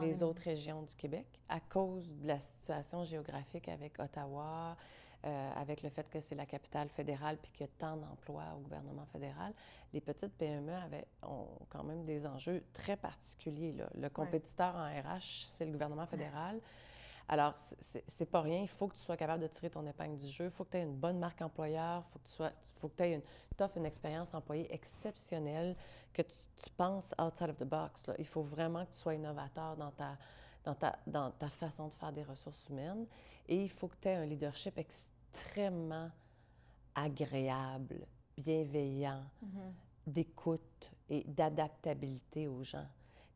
les 0.00 0.22
autres 0.22 0.42
régions 0.42 0.82
du 0.82 0.94
Québec 0.94 1.26
à 1.48 1.60
cause 1.60 2.16
de 2.16 2.28
la 2.28 2.38
situation 2.38 3.04
géographique 3.04 3.68
avec 3.68 3.98
Ottawa, 3.98 4.76
euh, 5.26 5.50
avec 5.54 5.82
le 5.82 5.90
fait 5.90 6.08
que 6.08 6.18
c'est 6.18 6.34
la 6.34 6.46
capitale 6.46 6.88
fédérale 6.88 7.36
puis 7.42 7.52
qu'il 7.52 7.66
y 7.66 7.68
a 7.68 7.72
tant 7.78 7.96
d'emplois 7.96 8.44
au 8.56 8.60
gouvernement 8.60 9.04
fédéral, 9.12 9.52
les 9.92 10.00
petites 10.00 10.32
PME 10.38 10.72
avaient, 10.72 11.06
ont 11.22 11.48
quand 11.68 11.84
même 11.84 12.04
des 12.04 12.26
enjeux 12.26 12.64
très 12.72 12.96
particuliers. 12.96 13.74
Le 13.94 14.08
compétiteur 14.08 14.74
en 14.74 14.86
RH, 14.86 15.44
c'est 15.44 15.66
le 15.66 15.72
gouvernement 15.72 16.06
fédéral. 16.06 16.60
Alors, 17.32 17.54
c'est 17.78 18.26
pas 18.26 18.40
rien. 18.40 18.60
Il 18.60 18.68
faut 18.68 18.88
que 18.88 18.96
tu 18.96 19.02
sois 19.02 19.16
capable 19.16 19.44
de 19.44 19.46
tirer 19.46 19.70
ton 19.70 19.86
épingle 19.86 20.16
du 20.16 20.26
jeu. 20.26 20.46
Il 20.46 20.50
faut 20.50 20.64
que 20.64 20.72
tu 20.72 20.78
aies 20.78 20.82
une 20.82 20.96
bonne 20.96 21.20
marque 21.20 21.40
employeur. 21.42 22.02
Il 22.04 22.12
faut 22.12 22.18
que 22.18 22.26
tu 22.26 22.34
sois, 22.34 22.50
faut 22.80 22.88
que 22.88 23.02
aies 23.04 23.12
une, 23.14 23.22
offres 23.60 23.76
une 23.76 23.86
expérience 23.86 24.34
employée 24.34 24.66
exceptionnelle, 24.74 25.76
que 26.12 26.22
tu, 26.22 26.70
penses 26.76 27.14
outside 27.20 27.50
of 27.50 27.58
the 27.58 27.64
box. 27.64 28.10
Il 28.18 28.26
faut 28.26 28.42
vraiment 28.42 28.84
que 28.84 28.90
tu 28.90 28.98
sois 28.98 29.14
innovateur 29.14 29.76
dans 29.76 29.92
ta, 29.92 30.18
dans, 30.64 30.74
ta, 30.74 30.98
dans 31.06 31.30
ta 31.30 31.48
façon 31.48 31.86
de 31.86 31.94
faire 31.94 32.12
des 32.12 32.24
ressources 32.24 32.68
humaines. 32.68 33.06
Et 33.48 33.62
il 33.62 33.70
faut 33.70 33.86
que 33.86 33.96
tu 34.02 34.08
aies 34.08 34.16
un 34.16 34.26
leadership 34.26 34.76
extrêmement 34.76 36.10
agréable, 36.96 38.08
bienveillant, 38.36 39.22
mm-hmm. 39.44 39.72
d'écoute 40.08 40.90
et 41.08 41.22
d'adaptabilité 41.28 42.48
aux 42.48 42.64
gens. 42.64 42.88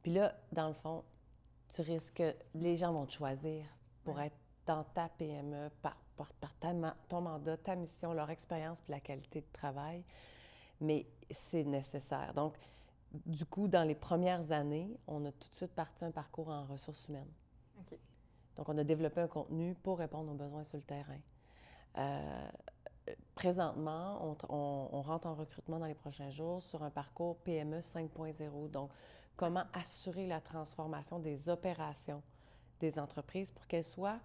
Puis 0.02 0.14
là, 0.14 0.34
dans 0.50 0.66
le 0.66 0.74
fond, 0.74 1.04
tu 1.68 1.80
risques, 1.82 2.24
les 2.56 2.76
gens 2.76 2.92
vont 2.92 3.06
te 3.06 3.12
choisir 3.12 3.64
pour 4.04 4.20
être 4.20 4.36
dans 4.66 4.84
ta 4.84 5.08
PME, 5.08 5.70
par, 5.82 5.96
par, 6.16 6.32
ton 7.08 7.20
mandat, 7.20 7.56
ta 7.56 7.74
mission, 7.74 8.12
leur 8.12 8.30
expérience 8.30 8.80
puis 8.80 8.92
la 8.92 9.00
qualité 9.00 9.40
de 9.40 9.52
travail. 9.52 10.04
Mais 10.80 11.06
c'est 11.30 11.64
nécessaire. 11.64 12.34
Donc, 12.34 12.54
du 13.26 13.46
coup, 13.46 13.68
dans 13.68 13.86
les 13.86 13.94
premières 13.94 14.50
années, 14.52 14.98
on 15.06 15.24
a 15.24 15.32
tout 15.32 15.48
de 15.48 15.54
suite 15.54 15.74
parti 15.74 16.04
un 16.04 16.10
parcours 16.10 16.48
en 16.48 16.64
ressources 16.64 17.08
humaines. 17.08 17.30
Donc, 18.56 18.68
on 18.68 18.78
a 18.78 18.84
développé 18.84 19.20
un 19.20 19.28
contenu 19.28 19.74
pour 19.74 19.98
répondre 19.98 20.30
aux 20.30 20.36
besoins 20.36 20.64
sur 20.64 20.76
le 20.76 20.82
terrain. 20.82 21.18
Euh, 21.98 22.48
présentement, 23.34 24.36
on, 24.48 24.96
on, 24.96 25.02
rentre 25.02 25.26
en 25.26 25.34
recrutement 25.34 25.78
dans 25.78 25.86
les 25.86 25.94
prochains 25.94 26.30
jours 26.30 26.62
sur 26.62 26.82
un 26.82 26.90
parcours 26.90 27.36
PME 27.38 27.80
5.0. 27.80 28.70
Donc, 28.70 28.90
comment 29.36 29.64
assurer 29.72 30.26
la 30.26 30.40
transformation 30.40 31.18
des 31.18 31.48
opérations 31.48 32.22
des 32.80 32.98
entreprises 32.98 33.50
pour 33.50 33.66
qu'elles 33.66 33.84
soient 33.84 34.20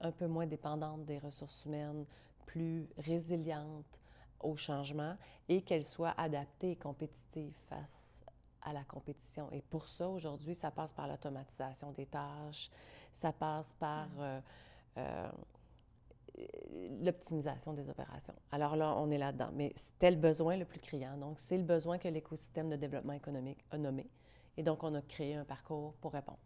un 0.00 0.12
peu 0.12 0.26
moins 0.26 0.46
dépendantes 0.46 1.04
des 1.04 1.18
ressources 1.18 1.64
humaines, 1.64 2.04
plus 2.46 2.88
résilientes 2.98 3.98
au 4.40 4.56
changement 4.56 5.16
et 5.48 5.62
qu'elles 5.62 5.84
soient 5.84 6.14
adaptées 6.16 6.72
et 6.72 6.76
compétitives 6.76 7.56
face 7.68 8.22
à 8.62 8.72
la 8.72 8.84
compétition. 8.84 9.50
Et 9.52 9.62
pour 9.62 9.88
ça, 9.88 10.08
aujourd'hui, 10.08 10.54
ça 10.54 10.70
passe 10.70 10.92
par 10.92 11.08
l'automatisation 11.08 11.92
des 11.92 12.06
tâches, 12.06 12.70
ça 13.10 13.32
passe 13.32 13.72
par 13.74 14.08
euh, 14.18 14.40
euh, 14.98 15.28
l'optimisation 17.02 17.72
des 17.72 17.88
opérations. 17.88 18.34
Alors 18.50 18.76
là, 18.76 18.94
on 18.96 19.10
est 19.10 19.18
là-dedans. 19.18 19.50
Mais 19.52 19.72
c'était 19.76 20.10
le 20.10 20.16
besoin 20.16 20.56
le 20.56 20.64
plus 20.64 20.80
criant. 20.80 21.16
Donc, 21.16 21.38
c'est 21.38 21.58
le 21.58 21.64
besoin 21.64 21.98
que 21.98 22.08
l'écosystème 22.08 22.68
de 22.68 22.76
développement 22.76 23.12
économique 23.12 23.64
a 23.70 23.78
nommé. 23.78 24.08
Et 24.56 24.62
donc, 24.62 24.82
on 24.82 24.94
a 24.94 25.02
créé 25.02 25.34
un 25.34 25.44
parcours 25.44 25.94
pour 25.94 26.12
répondre. 26.12 26.38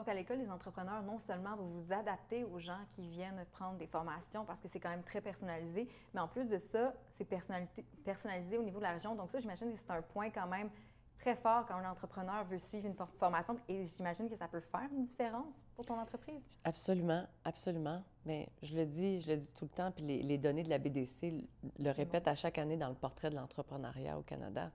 Donc, 0.00 0.08
à 0.08 0.14
l'école, 0.14 0.38
les 0.38 0.50
entrepreneurs, 0.50 1.02
non 1.02 1.18
seulement 1.18 1.54
vous 1.56 1.78
vous 1.78 1.92
adaptez 1.92 2.42
aux 2.42 2.58
gens 2.58 2.80
qui 2.96 3.06
viennent 3.06 3.44
prendre 3.52 3.76
des 3.76 3.86
formations 3.86 4.46
parce 4.46 4.58
que 4.58 4.66
c'est 4.66 4.80
quand 4.80 4.88
même 4.88 5.02
très 5.02 5.20
personnalisé, 5.20 5.90
mais 6.14 6.20
en 6.20 6.26
plus 6.26 6.48
de 6.48 6.56
ça, 6.56 6.94
c'est 7.10 7.26
personnalisé 7.26 8.56
au 8.56 8.62
niveau 8.62 8.78
de 8.78 8.84
la 8.84 8.92
région. 8.92 9.14
Donc, 9.14 9.30
ça, 9.30 9.40
j'imagine 9.40 9.70
que 9.70 9.78
c'est 9.78 9.90
un 9.90 10.00
point 10.00 10.30
quand 10.30 10.46
même 10.46 10.70
très 11.18 11.36
fort 11.36 11.66
quand 11.66 11.74
un 11.74 11.90
entrepreneur 11.90 12.46
veut 12.46 12.58
suivre 12.58 12.86
une 12.86 12.94
formation 13.18 13.58
et 13.68 13.84
j'imagine 13.84 14.26
que 14.30 14.36
ça 14.36 14.48
peut 14.48 14.60
faire 14.60 14.88
une 14.90 15.04
différence 15.04 15.66
pour 15.76 15.84
ton 15.84 16.00
entreprise. 16.00 16.40
Absolument, 16.64 17.26
absolument. 17.44 18.02
Mais 18.24 18.48
je 18.62 18.76
le 18.76 18.86
dis, 18.86 19.20
je 19.20 19.28
le 19.28 19.36
dis 19.36 19.52
tout 19.52 19.66
le 19.66 19.76
temps, 19.76 19.90
puis 19.90 20.22
les, 20.22 20.38
données 20.38 20.62
de 20.62 20.70
la 20.70 20.78
BDC 20.78 21.46
le 21.78 21.90
répètent 21.90 22.26
à 22.26 22.34
chaque 22.34 22.56
année 22.56 22.78
dans 22.78 22.88
le 22.88 22.94
portrait 22.94 23.28
de 23.28 23.36
l'entrepreneuriat 23.36 24.18
au 24.18 24.22
Canada. 24.22 24.70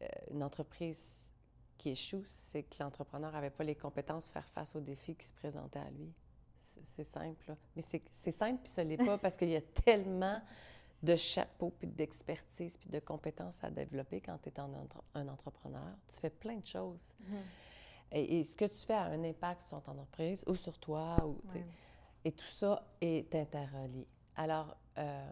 Euh, 0.00 0.06
une 0.30 0.42
entreprise 0.42 1.23
qui 1.76 1.90
échoue, 1.90 2.22
c'est 2.26 2.62
que 2.62 2.82
l'entrepreneur 2.82 3.32
n'avait 3.32 3.50
pas 3.50 3.64
les 3.64 3.74
compétences 3.74 4.24
pour 4.24 4.34
faire 4.34 4.48
face 4.48 4.74
aux 4.76 4.80
défis 4.80 5.14
qui 5.14 5.26
se 5.26 5.32
présentaient 5.34 5.80
à 5.80 5.90
lui. 5.90 6.12
C'est 6.86 7.04
simple. 7.04 7.54
Mais 7.76 7.82
c'est 7.82 8.30
simple, 8.32 8.60
puis 8.62 8.72
ce 8.72 8.80
n'est 8.80 8.96
pas 8.96 9.18
parce 9.18 9.36
qu'il 9.36 9.48
y 9.48 9.56
a 9.56 9.60
tellement 9.84 10.40
de 11.02 11.16
chapeaux, 11.16 11.72
puis 11.78 11.88
d'expertise, 11.88 12.76
puis 12.76 12.88
de 12.88 12.98
compétences 12.98 13.62
à 13.62 13.70
développer 13.70 14.20
quand 14.20 14.38
tu 14.42 14.48
es 14.48 14.54
un 14.58 15.28
entrepreneur. 15.28 15.96
Tu 16.08 16.16
fais 16.16 16.30
plein 16.30 16.56
de 16.56 16.66
choses. 16.66 17.12
Mm-hmm. 17.22 18.16
et, 18.16 18.44
ce 18.44 18.56
que 18.56 18.64
tu 18.64 18.78
fais 18.78 18.94
a 18.94 19.04
un 19.04 19.22
impact 19.22 19.60
sur 19.60 19.82
ton 19.82 19.92
entreprise 19.92 20.44
ou 20.46 20.54
sur 20.54 20.78
toi. 20.78 21.16
Ou, 21.24 21.40
Et 22.24 22.32
tout 22.32 22.46
ça 22.46 22.86
est 23.00 23.34
interrelié. 23.34 24.06
Alors, 24.36 24.76
euh, 24.98 25.30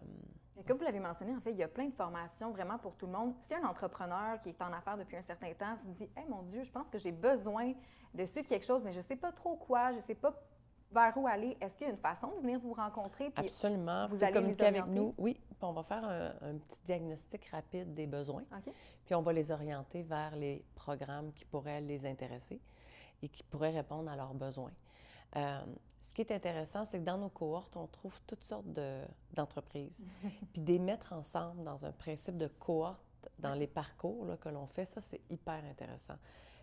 comme 0.67 0.77
vous 0.77 0.83
l'avez 0.83 0.99
mentionné, 0.99 1.35
en 1.35 1.41
fait, 1.41 1.51
il 1.51 1.57
y 1.57 1.63
a 1.63 1.67
plein 1.67 1.87
de 1.87 1.93
formations 1.93 2.51
vraiment 2.51 2.77
pour 2.77 2.95
tout 2.95 3.07
le 3.07 3.11
monde. 3.11 3.33
Si 3.41 3.55
un 3.55 3.63
entrepreneur 3.63 4.39
qui 4.41 4.49
est 4.49 4.61
en 4.61 4.71
affaires 4.71 4.97
depuis 4.97 5.17
un 5.17 5.21
certain 5.21 5.53
temps 5.53 5.75
se 5.75 5.85
dit 5.87 6.09
Hey 6.15 6.25
mon 6.29 6.43
Dieu, 6.43 6.63
je 6.63 6.71
pense 6.71 6.87
que 6.89 6.99
j'ai 6.99 7.11
besoin 7.11 7.73
de 8.13 8.25
suivre 8.25 8.47
quelque 8.47 8.65
chose, 8.65 8.81
mais 8.83 8.93
je 8.93 8.99
ne 8.99 9.03
sais 9.03 9.15
pas 9.15 9.31
trop 9.31 9.55
quoi, 9.55 9.91
je 9.91 9.97
ne 9.97 10.01
sais 10.01 10.15
pas 10.15 10.33
vers 10.93 11.17
où 11.17 11.27
aller, 11.27 11.57
est-ce 11.59 11.75
qu'il 11.75 11.87
y 11.87 11.89
a 11.89 11.93
une 11.93 11.99
façon 11.99 12.27
de 12.35 12.41
venir 12.41 12.59
vous 12.59 12.73
rencontrer? 12.73 13.31
Puis 13.31 13.45
Absolument. 13.45 14.05
Vous, 14.05 14.23
allez 14.23 14.33
communiquer 14.33 14.67
avec 14.67 14.85
nous. 14.85 15.15
Oui, 15.17 15.33
puis 15.33 15.57
on 15.61 15.73
va 15.73 15.83
faire 15.83 16.03
un, 16.05 16.57
petit 16.57 16.79
diagnostic 16.85 17.45
rapide 17.47 17.93
des 17.93 18.05
besoins. 18.05 18.43
Puis 19.05 19.15
on 19.15 19.21
va 19.21 19.33
les 19.33 19.51
orienter 19.51 20.03
vers 20.03 20.35
les 20.35 20.63
programmes 20.75 21.33
qui 21.33 21.45
pourraient 21.45 21.81
les 21.81 22.05
intéresser 22.05 22.61
et 23.21 23.29
qui 23.29 23.43
pourraient 23.43 23.71
répondre 23.71 24.11
à 24.11 24.15
leurs 24.15 24.33
besoins. 24.33 24.71
Euh, 25.35 25.61
ce 26.13 26.21
qui 26.21 26.31
est 26.31 26.35
intéressant, 26.35 26.85
c'est 26.85 26.99
que 26.99 27.05
dans 27.05 27.17
nos 27.17 27.29
cohortes, 27.29 27.75
on 27.75 27.87
trouve 27.87 28.21
toutes 28.27 28.43
sortes 28.43 28.67
d'entreprises. 29.33 30.05
Puis 30.53 30.61
des 30.61 30.77
mettre 30.77 31.11
ensemble 31.11 31.63
dans 31.63 31.87
un 31.87 31.91
principe 31.91 32.37
de 32.37 32.45
cohorte 32.45 33.01
dans 33.39 33.55
les 33.55 33.65
parcours 33.65 34.27
que 34.39 34.49
l'on 34.49 34.67
fait, 34.67 34.85
ça, 34.85 35.01
c'est 35.01 35.21
hyper 35.31 35.63
intéressant. 35.65 36.13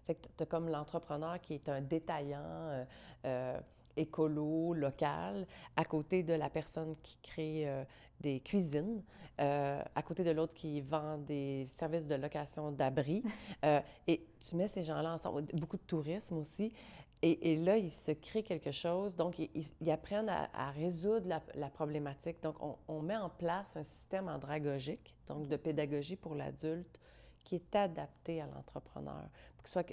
Fait 0.07 0.15
que 0.15 0.29
tu 0.37 0.45
as 0.45 0.47
comme 0.47 0.69
l'entrepreneur 0.69 1.41
qui 1.41 1.55
est 1.55 1.69
un 1.69 1.81
détaillant 1.81 2.39
euh, 2.45 2.85
euh, 3.25 3.61
écolo, 3.97 4.73
local, 4.73 5.49
à 5.75 5.85
côté 5.85 6.23
de 6.23 6.35
la 6.35 6.49
personne 6.49 6.95
qui 7.03 7.19
crée 7.21 7.69
euh, 7.69 7.83
des 8.21 8.39
cuisines, 8.39 9.03
à 9.37 10.03
côté 10.05 10.23
de 10.23 10.31
l'autre 10.31 10.53
qui 10.53 10.81
vend 10.81 11.17
des 11.17 11.67
services 11.67 12.07
de 12.07 12.15
location 12.15 12.71
d'abri. 12.71 13.25
et 14.07 14.27
tu 14.39 14.55
mets 14.55 14.69
ces 14.69 14.83
gens-là 14.83 15.15
ensemble, 15.15 15.47
beaucoup 15.55 15.79
de 15.79 15.83
tourisme 15.83 16.37
aussi. 16.37 16.75
Et, 17.23 17.57
là, 17.57 17.77
ils 17.77 17.91
se 17.91 18.13
créent 18.13 18.43
quelque 18.43 18.73
chose, 18.73 19.15
donc 19.15 19.39
ils, 19.39 19.91
apprennent 19.91 20.31
à, 20.31 20.71
résoudre 20.71 21.29
la, 21.55 21.69
problématique. 21.69 22.43
Donc, 22.43 22.57
on, 22.89 23.03
met 23.03 23.17
en 23.17 23.29
place 23.29 23.77
un 23.77 23.83
système 23.83 24.29
andragogique, 24.29 25.15
donc 25.27 25.47
de 25.47 25.57
pédagogie 25.57 26.17
pour 26.17 26.35
l'adulte, 26.35 26.99
qui 27.45 27.57
est 27.57 27.77
adapté 27.77 28.41
à 28.41 28.47
l'entrepreneur. 28.47 29.29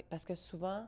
Parce 0.08 0.24
que 0.24 0.34
souvent, 0.34 0.86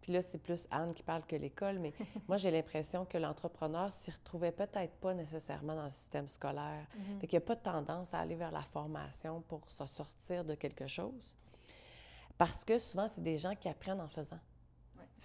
puis 0.00 0.12
là, 0.12 0.22
c'est 0.22 0.38
plus 0.38 0.66
Anne 0.72 0.92
qui 0.92 1.04
parle 1.04 1.24
que 1.24 1.36
l'école, 1.36 1.78
mais 1.78 1.92
moi, 2.28 2.36
j'ai 2.36 2.50
l'impression 2.50 3.04
que 3.04 3.18
l'entrepreneur 3.18 3.92
s'y 3.92 4.10
retrouvait 4.10 4.52
peut-être 4.52 4.94
pas 5.00 5.14
nécessairement 5.14 5.76
dans 5.76 5.84
le 5.84 5.90
système 5.90 6.28
scolaire. 6.28 6.86
Mm 6.94 7.20
Fait 7.20 7.26
qu'il 7.28 7.38
n'y 7.38 7.44
a 7.44 7.46
pas 7.46 7.54
de 7.54 7.62
tendance 7.62 8.12
à 8.12 8.18
aller 8.18 8.34
vers 8.34 8.52
la 8.52 8.62
formation 8.62 9.40
pour 9.42 9.68
se 9.70 9.86
sortir 9.86 10.44
de 10.44 10.54
quelque 10.54 10.86
chose. 10.86 11.36
Parce 12.38 12.64
que 12.64 12.78
souvent, 12.78 13.06
c'est 13.08 13.22
des 13.22 13.38
gens 13.38 13.54
qui 13.54 13.68
apprennent 13.68 14.00
en 14.00 14.08
faisant. 14.08 14.38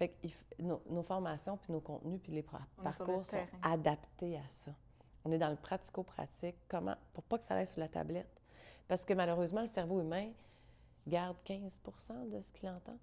Fait 0.02 0.08
que 0.08 0.62
nos, 0.62 1.02
formations, 1.04 1.56
puis 1.56 1.72
nos 1.72 1.80
contenus, 1.80 2.18
puis 2.20 2.32
les 2.32 2.42
parcours 2.42 3.24
sont 3.24 3.46
adaptés 3.62 4.36
à 4.36 4.48
ça. 4.48 4.72
On 5.24 5.30
est 5.30 5.38
dans 5.38 5.48
le 5.48 5.54
pratico-pratique. 5.54 6.56
Comment? 6.66 6.96
Pour 7.12 7.22
pas 7.22 7.38
que 7.38 7.44
ça 7.44 7.54
aille 7.54 7.68
sur 7.68 7.78
la 7.78 7.86
tablette. 7.86 8.42
Parce 8.88 9.04
que 9.04 9.14
malheureusement, 9.14 9.60
le 9.60 9.68
cerveau 9.68 10.00
humain 10.00 10.32
garde 11.06 11.36
15 11.44 11.78
de 12.32 12.40
ce 12.40 12.52
qu'il 12.52 12.68
entend. 12.68 12.98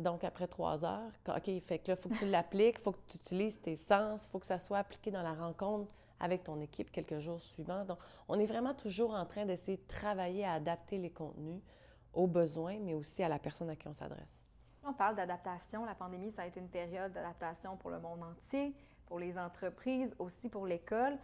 Donc, 0.00 0.24
après 0.24 0.46
trois 0.46 0.82
heures, 0.82 1.12
OK, 1.28 1.44
fait 1.60 1.78
que 1.78 1.90
là, 1.90 1.96
il 1.98 2.02
faut 2.02 2.08
que 2.08 2.16
tu 2.16 2.24
l'appliques, 2.24 2.76
il 2.78 2.82
faut 2.82 2.92
que 2.92 3.06
tu 3.08 3.18
utilises 3.18 3.60
tes 3.60 3.76
sens, 3.76 4.24
il 4.24 4.30
faut 4.30 4.38
que 4.38 4.46
ça 4.46 4.58
soit 4.58 4.78
appliqué 4.78 5.10
dans 5.10 5.22
la 5.22 5.34
rencontre 5.34 5.92
avec 6.20 6.42
ton 6.44 6.58
équipe 6.62 6.90
quelques 6.90 7.18
jours 7.18 7.42
suivants. 7.42 7.84
Donc, 7.84 7.98
on 8.28 8.40
est 8.40 8.46
vraiment 8.46 8.72
toujours 8.72 9.12
en 9.12 9.26
train 9.26 9.44
d'essayer 9.44 9.76
de 9.76 9.86
travailler 9.86 10.46
à 10.46 10.54
adapter 10.54 10.96
les 10.96 11.10
contenus 11.10 11.60
aux 12.14 12.26
besoins, 12.26 12.78
mais 12.78 12.94
aussi 12.94 13.22
à 13.22 13.28
la 13.28 13.38
personne 13.38 13.68
à 13.68 13.76
qui 13.76 13.86
on 13.88 13.92
s'adresse. 13.92 14.42
On 14.84 14.92
parle 14.92 15.16
d'adaptation. 15.16 15.84
La 15.84 15.94
pandémie, 15.94 16.32
ça 16.32 16.42
a 16.42 16.46
été 16.46 16.60
une 16.60 16.68
période 16.68 17.12
d'adaptation 17.12 17.76
pour 17.76 17.90
le 17.90 18.00
monde 18.00 18.22
entier, 18.22 18.74
pour 19.06 19.18
les 19.18 19.38
entreprises, 19.38 20.14
aussi 20.18 20.48
pour 20.48 20.66
l'école. 20.66 21.18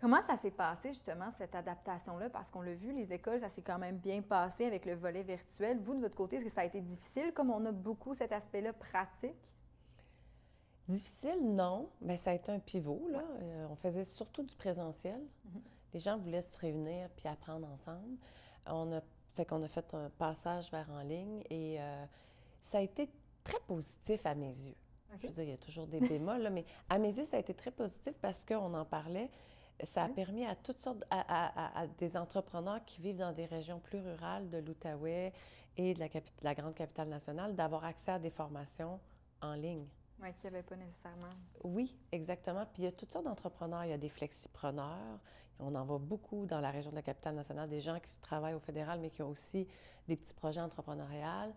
Comment 0.00 0.22
ça 0.22 0.36
s'est 0.36 0.50
passé 0.50 0.88
justement, 0.90 1.30
cette 1.38 1.54
adaptation-là? 1.54 2.28
Parce 2.28 2.50
qu'on 2.50 2.60
l'a 2.60 2.74
vu, 2.74 2.92
les 2.92 3.12
écoles, 3.12 3.40
ça 3.40 3.48
s'est 3.48 3.62
quand 3.62 3.78
même 3.78 3.96
bien 3.96 4.22
passé 4.22 4.66
avec 4.66 4.84
le 4.84 4.94
volet 4.94 5.22
virtuel. 5.22 5.80
Vous, 5.80 5.94
de 5.94 6.00
votre 6.00 6.16
côté, 6.16 6.36
est-ce 6.36 6.44
que 6.44 6.50
ça 6.50 6.60
a 6.60 6.64
été 6.64 6.80
difficile, 6.80 7.32
comme 7.32 7.50
on 7.50 7.64
a 7.64 7.72
beaucoup 7.72 8.12
cet 8.14 8.32
aspect-là 8.32 8.72
pratique? 8.72 9.50
Difficile, 10.88 11.40
non, 11.42 11.88
mais 12.02 12.18
ça 12.18 12.30
a 12.30 12.34
été 12.34 12.52
un 12.52 12.58
pivot. 12.58 13.08
Là. 13.10 13.22
Euh, 13.40 13.66
on 13.70 13.76
faisait 13.76 14.04
surtout 14.04 14.42
du 14.42 14.54
présentiel. 14.56 15.20
Mhm. 15.46 15.62
Les 15.94 16.00
gens 16.00 16.18
voulaient 16.18 16.42
se 16.42 16.58
réunir 16.58 17.08
puis 17.16 17.26
apprendre 17.26 17.66
ensemble. 17.68 18.18
On 18.66 18.92
a 18.92 19.00
fait 19.34 19.46
qu'on 19.46 19.62
a 19.62 19.68
fait 19.68 19.94
un 19.94 20.10
passage 20.10 20.70
vers 20.70 20.90
en 20.90 21.00
ligne 21.00 21.42
et 21.50 21.76
euh, 21.80 22.04
ça 22.64 22.78
a 22.78 22.80
été 22.80 23.08
très 23.44 23.60
positif 23.66 24.24
à 24.24 24.34
mes 24.34 24.48
yeux. 24.48 24.74
Je 25.20 25.28
veux 25.28 25.32
dire, 25.32 25.44
il 25.44 25.50
y 25.50 25.52
a 25.52 25.58
toujours 25.58 25.86
des 25.86 26.00
bémols, 26.00 26.48
mais 26.50 26.64
à 26.88 26.98
mes 26.98 27.16
yeux, 27.16 27.24
ça 27.24 27.36
a 27.36 27.40
été 27.40 27.54
très 27.54 27.70
positif 27.70 28.14
parce 28.20 28.44
qu'on 28.44 28.74
en 28.74 28.84
parlait. 28.84 29.30
Ça 29.82 30.04
a 30.04 30.08
permis 30.08 30.44
à 30.44 30.56
toutes 30.56 30.80
sortes, 30.80 31.04
à, 31.10 31.86
des 31.98 32.16
entrepreneurs 32.16 32.84
qui 32.84 33.00
vivent 33.00 33.18
dans 33.18 33.32
des 33.32 33.44
régions 33.44 33.78
plus 33.78 34.00
rurales 34.00 34.48
de 34.48 34.58
l'Outaouais 34.58 35.32
et 35.76 35.94
de 35.94 36.00
la, 36.00 36.08
la 36.42 36.54
grande 36.54 36.74
capitale 36.74 37.08
nationale 37.08 37.54
d'avoir 37.54 37.84
accès 37.84 38.12
à 38.12 38.18
des 38.18 38.30
formations 38.30 38.98
en 39.40 39.54
ligne. 39.54 39.86
Oui, 40.22 40.32
qu'il 40.32 40.50
n'y 40.50 40.56
avait 40.56 40.64
pas 40.64 40.76
nécessairement. 40.76 41.34
Oui, 41.64 41.96
exactement. 42.12 42.64
Puis 42.72 42.82
il 42.82 42.84
y 42.86 42.88
a 42.88 42.92
toutes 42.92 43.12
sortes 43.12 43.26
d'entrepreneurs. 43.26 43.84
Il 43.84 43.90
y 43.90 43.94
a 43.94 43.98
des 43.98 44.08
flexipreneurs. 44.08 45.20
On 45.58 45.74
en 45.74 45.84
voit 45.84 45.98
beaucoup 45.98 46.46
dans 46.46 46.60
la 46.60 46.70
région 46.70 46.90
de 46.90 46.96
la 46.96 47.02
capitale 47.02 47.34
nationale, 47.34 47.68
des 47.68 47.80
gens 47.80 47.98
qui 48.00 48.16
travaillent 48.18 48.54
au 48.54 48.60
fédéral, 48.60 49.00
mais 49.00 49.10
qui 49.10 49.22
ont 49.22 49.28
aussi 49.28 49.68
des 50.08 50.16
petits 50.16 50.34
projets 50.34 50.60
entrepreneuriaux. 50.60 51.52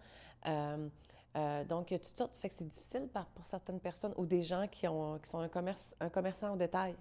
Euh, 0.45 0.87
euh, 1.35 1.63
donc, 1.65 1.91
il 1.91 1.95
y 1.95 1.97
a 1.97 1.99
toutes 1.99 2.17
sortes. 2.17 2.35
Fait 2.37 2.49
que 2.49 2.55
c'est 2.55 2.67
difficile 2.67 3.07
pour 3.35 3.45
certaines 3.45 3.79
personnes 3.79 4.13
ou 4.17 4.25
des 4.25 4.41
gens 4.41 4.67
qui, 4.67 4.87
ont, 4.87 5.19
qui 5.19 5.29
sont 5.29 5.39
un, 5.39 5.49
commerce, 5.49 5.95
un 5.99 6.09
commerçant 6.09 6.53
au 6.53 6.57
détail. 6.57 6.95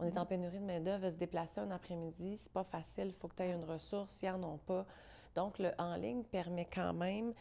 On 0.00 0.06
est 0.06 0.16
en 0.16 0.22
mhm. 0.22 0.28
pénurie 0.28 0.58
de 0.60 0.64
main-d'œuvre, 0.64 1.10
se 1.10 1.16
déplacer 1.16 1.60
un 1.60 1.70
après-midi, 1.72 2.36
c'est 2.38 2.52
pas 2.52 2.62
facile, 2.62 3.06
il 3.08 3.14
faut 3.14 3.26
que 3.26 3.34
tu 3.34 3.42
aies 3.42 3.52
une 3.52 3.64
ressource, 3.64 4.22
ils 4.22 4.30
n'en 4.30 4.54
ont 4.54 4.58
pas. 4.58 4.86
Donc, 5.34 5.58
le 5.58 5.70
en 5.78 5.96
ligne 5.96 6.22
permet 6.22 6.66
quand 6.72 6.92
même 6.92 7.34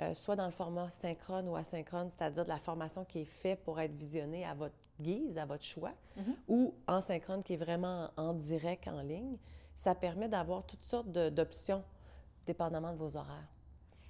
euh, 0.00 0.14
soit 0.14 0.36
dans 0.36 0.46
le 0.46 0.52
format 0.52 0.90
synchrone 0.90 1.48
ou 1.48 1.56
asynchrone, 1.56 2.10
c'est-à-dire 2.10 2.44
de 2.44 2.48
la 2.48 2.58
formation 2.58 3.04
qui 3.04 3.20
est 3.20 3.24
faite 3.24 3.64
pour 3.64 3.80
être 3.80 3.94
visionnée 3.94 4.44
à 4.44 4.54
votre 4.54 4.74
guise, 5.00 5.38
à 5.38 5.44
votre 5.44 5.64
choix, 5.64 5.92
mhm. 6.16 6.34
ou 6.48 6.74
en 6.86 7.00
synchrone 7.00 7.42
qui 7.42 7.54
est 7.54 7.58
vraiment 7.58 8.10
en 8.16 8.32
direct 8.32 8.86
en 8.86 9.00
ligne. 9.00 9.36
Ça 9.76 9.94
permet 9.94 10.28
d'avoir 10.28 10.64
toutes 10.64 10.84
sortes 10.84 11.08
d'options, 11.08 11.82
dépendamment 12.46 12.92
de 12.92 12.98
vos 12.98 13.16
horaires. 13.16 13.53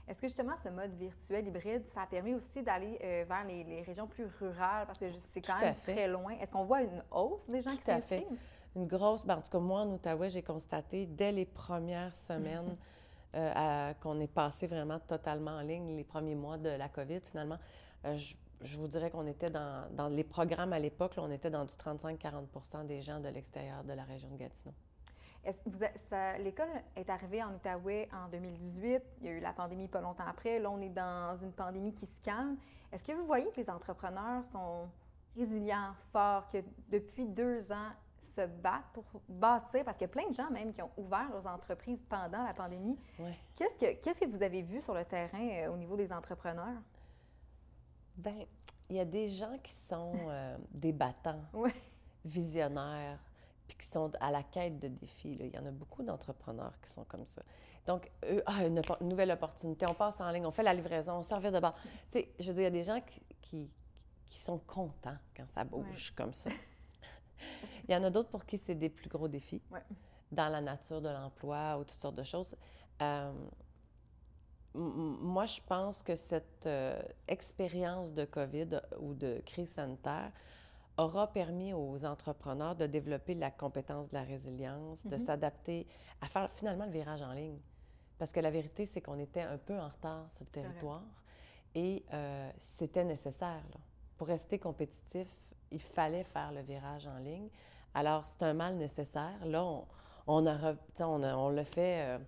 Est-ce 0.06 0.20
que 0.20 0.26
justement 0.26 0.54
ce 0.62 0.68
mode 0.68 0.92
virtuel 0.94 1.46
hybride, 1.46 1.86
ça 1.88 2.02
a 2.02 2.06
permis 2.06 2.34
aussi 2.34 2.62
d'aller 2.62 2.98
euh, 3.02 3.24
vers 3.26 3.44
les, 3.44 3.82
régions 3.82 4.06
plus 4.06 4.26
rurales? 4.38 4.86
Parce 4.86 4.98
que 4.98 5.06
c'est 5.30 5.40
quand 5.40 5.58
même 5.60 5.74
très 5.76 6.08
loin? 6.08 6.32
Est-ce 6.40 6.50
qu'on 6.50 6.64
voit 6.64 6.82
une 6.82 7.02
hausse 7.10 7.46
des 7.46 7.62
gens 7.62 7.74
qui 7.76 7.82
s'inscrivent? 7.82 8.38
Une 8.76 8.86
grosse, 8.86 9.24
ben, 9.24 9.36
en 9.36 9.40
tout 9.40 9.50
cas 9.50 9.58
moi 9.60 9.80
en 9.80 9.90
Outaouais, 9.90 10.30
j'ai 10.30 10.42
constaté 10.42 11.06
dès 11.06 11.32
les 11.32 11.44
premières 11.44 12.14
semaines 12.14 12.76
Euh, 13.34 13.92
qu'on 13.94 14.20
est 14.20 14.32
passé 14.32 14.68
vraiment 14.68 15.00
totalement 15.00 15.56
en 15.56 15.60
ligne 15.60 15.96
les 15.96 16.04
premiers 16.04 16.36
mois 16.36 16.56
de 16.56 16.68
la 16.68 16.88
COVID, 16.88 17.18
finalement. 17.26 17.58
Euh, 18.04 18.16
je, 18.60 18.78
vous 18.78 18.86
dirais 18.86 19.10
qu'on 19.10 19.26
était 19.26 19.50
dans, 19.50 20.08
les 20.08 20.22
programmes 20.22 20.72
à 20.72 20.78
l'époque, 20.78 21.14
on 21.16 21.32
était 21.32 21.50
dans 21.50 21.64
du 21.64 21.74
35-40% 21.74 22.86
des 22.86 23.02
gens 23.02 23.18
de 23.18 23.28
l'extérieur 23.28 23.82
de 23.82 23.92
la 23.92 24.04
région 24.04 24.28
de 24.30 24.36
Gatineau. 24.36 24.72
L'école 26.38 26.68
est 26.96 27.08
arrivée 27.10 27.42
en 27.42 27.54
Outaouais 27.54 28.08
en 28.12 28.28
2018. 28.28 29.02
Il 29.20 29.26
y 29.26 29.30
a 29.30 29.32
eu 29.32 29.40
la 29.40 29.52
pandémie 29.52 29.88
pas 29.88 30.00
longtemps 30.00 30.26
après. 30.26 30.58
Là, 30.58 30.70
on 30.70 30.80
est 30.80 30.90
dans 30.90 31.36
une 31.42 31.52
pandémie 31.52 31.94
qui 31.94 32.06
se 32.06 32.20
calme. 32.22 32.56
Est-ce 32.92 33.04
que 33.04 33.12
vous 33.12 33.26
voyez 33.26 33.50
que 33.50 33.60
les 33.60 33.70
entrepreneurs 33.70 34.44
sont 34.44 34.88
résilients, 35.36 35.94
forts, 36.12 36.46
que 36.48 36.58
depuis 36.90 37.26
deux 37.26 37.70
ans, 37.70 37.90
se 38.34 38.46
battent 38.46 38.90
pour 38.92 39.04
bâtir, 39.28 39.84
parce 39.84 39.96
qu'il 39.96 40.06
y 40.06 40.10
a 40.10 40.12
plein 40.12 40.28
de 40.28 40.34
gens 40.34 40.50
même 40.50 40.72
qui 40.72 40.82
ont 40.82 40.90
ouvert 40.96 41.28
leurs 41.30 41.46
entreprises 41.46 42.02
pendant 42.08 42.42
la 42.42 42.52
pandémie. 42.52 42.98
Qu'est-ce 43.56 43.76
que 43.76 44.00
qu'est-ce 44.00 44.20
que 44.20 44.26
vous 44.26 44.42
avez 44.42 44.62
vu 44.62 44.80
sur 44.80 44.94
le 44.94 45.04
terrain 45.04 45.48
euh, 45.50 45.68
au 45.68 45.76
niveau 45.76 45.96
des 45.96 46.12
entrepreneurs? 46.12 46.82
Bien, 48.16 48.44
il 48.90 48.96
y 48.96 49.00
a 49.00 49.04
des 49.04 49.28
gens 49.28 49.56
qui 49.62 49.72
sont 49.72 50.12
euh, 50.28 50.56
des 50.70 50.92
battants, 50.92 51.42
visionnaires, 52.24 53.18
puis 53.76 53.86
qui 53.86 53.92
sont 53.92 54.12
à 54.20 54.30
la 54.30 54.42
quête 54.42 54.78
de 54.78 54.88
défis. 54.88 55.36
Il 55.40 55.54
y 55.54 55.58
en 55.58 55.66
a 55.66 55.70
beaucoup 55.70 56.02
d'entrepreneurs 56.02 56.72
qui 56.82 56.90
sont 56.90 57.04
comme 57.04 57.24
ça. 57.24 57.42
Donc, 57.86 58.10
eux, 58.24 58.42
ah, 58.46 58.66
une, 58.66 58.80
nouvelle 59.02 59.30
opportunité, 59.30 59.86
on 59.88 59.94
passe 59.94 60.20
en 60.20 60.30
ligne, 60.30 60.46
on 60.46 60.50
fait 60.50 60.62
la 60.62 60.74
livraison, 60.74 61.14
on 61.14 61.22
sort 61.22 61.40
de 61.40 61.60
bord. 61.60 61.74
Tu 61.74 61.90
sais, 62.08 62.28
je 62.38 62.46
veux 62.46 62.54
dire, 62.54 62.62
il 62.62 62.64
y 62.64 62.66
a 62.66 62.70
des 62.70 62.82
gens 62.82 63.00
qui, 63.00 63.22
qui, 63.42 63.70
qui 64.26 64.40
sont 64.40 64.58
contents 64.58 65.18
quand 65.36 65.48
ça 65.48 65.64
bouge 65.64 66.12
comme 66.16 66.32
ça. 66.32 66.50
Il 67.88 67.92
y 67.92 67.96
en 67.96 68.02
a 68.04 68.10
d'autres 68.10 68.30
pour 68.30 68.46
qui 68.46 68.56
c'est 68.56 68.74
des 68.74 68.88
plus 68.88 69.08
gros 69.08 69.28
défis 69.28 69.60
dans 70.32 70.48
la 70.48 70.60
nature 70.60 71.02
de 71.02 71.08
l'emploi 71.08 71.78
ou 71.78 71.84
toutes 71.84 72.00
sortes 72.00 72.16
de 72.16 72.22
choses. 72.22 72.56
Euh, 73.02 73.32
moi, 74.74 75.46
je 75.46 75.60
pense 75.66 76.02
que 76.02 76.16
cette 76.16 76.66
euh, 76.66 77.00
expérience 77.28 78.12
de 78.12 78.24
COVID 78.24 78.80
ou 78.98 79.14
de 79.14 79.40
crise 79.46 79.70
sanitaire 79.70 80.32
aura 80.96 81.32
permis 81.32 81.72
aux 81.72 82.04
entrepreneurs 82.04 82.76
de 82.76 82.86
développer 82.86 83.34
la 83.34 83.50
compétence 83.50 84.10
de 84.10 84.14
la 84.14 84.22
résilience, 84.22 85.06
de 85.06 85.16
mm-hmm. 85.16 85.18
s'adapter, 85.18 85.86
à 86.20 86.26
faire 86.26 86.50
finalement 86.50 86.86
le 86.86 86.92
virage 86.92 87.22
en 87.22 87.32
ligne. 87.32 87.58
Parce 88.18 88.32
que 88.32 88.40
la 88.40 88.50
vérité, 88.50 88.86
c'est 88.86 89.00
qu'on 89.00 89.18
était 89.18 89.42
un 89.42 89.58
peu 89.58 89.78
en 89.78 89.88
retard 89.88 90.30
sur 90.30 90.44
le 90.44 90.50
territoire 90.50 91.02
et 91.74 92.04
euh, 92.12 92.50
c'était 92.58 93.04
nécessaire. 93.04 93.64
Pour 94.16 94.28
rester 94.28 94.58
compétitif, 94.58 95.26
il 95.70 95.80
fallait 95.80 96.24
faire 96.24 96.52
le 96.52 96.60
virage 96.60 97.06
en 97.06 97.18
ligne. 97.18 97.48
Alors, 97.94 98.26
c'est 98.26 98.42
un 98.44 98.54
mal 98.54 98.76
nécessaire. 98.76 99.44
Là, 99.44 99.64
on, 99.64 99.86
on, 100.26 100.46
a, 100.46 100.74
on, 101.00 101.22
on 101.22 101.48
le 101.48 101.64
fait 101.64 102.02
euh, 102.02 102.18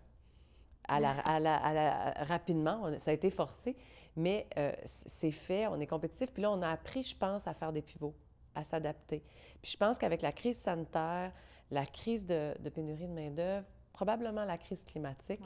à 0.89 1.01
la, 1.01 2.14
rapidement. 2.25 2.99
ça 2.99 3.11
a 3.11 3.14
été 3.14 3.31
forcé, 3.31 3.77
mais 4.17 4.49
euh, 4.57 4.73
c'est 4.85 5.31
fait, 5.31 5.67
on 5.69 5.79
est 5.81 5.87
compétitif. 5.87 6.33
Puis 6.33 6.43
là, 6.43 6.51
on 6.51 6.62
a 6.62 6.71
appris, 6.71 7.03
je 7.03 7.17
pense, 7.17 7.47
à 7.47 7.55
faire 7.55 7.73
des 7.73 7.83
pivots, 7.83 8.14
à 8.57 8.65
s'adapter. 8.65 9.23
Puis 9.63 9.73
je 9.73 9.77
pense 9.77 9.99
qu'avec 9.99 10.23
la 10.23 10.33
crise 10.33 10.59
sanitaire, 10.59 11.33
la 11.71 11.87
crise 11.87 12.27
de, 12.27 12.55
pénurie 12.75 13.07
de 13.07 13.13
main-d'œuvre, 13.13 13.67
probablement 13.93 14.45
la 14.45 14.59
crise 14.59 14.83
climatique, 14.85 15.41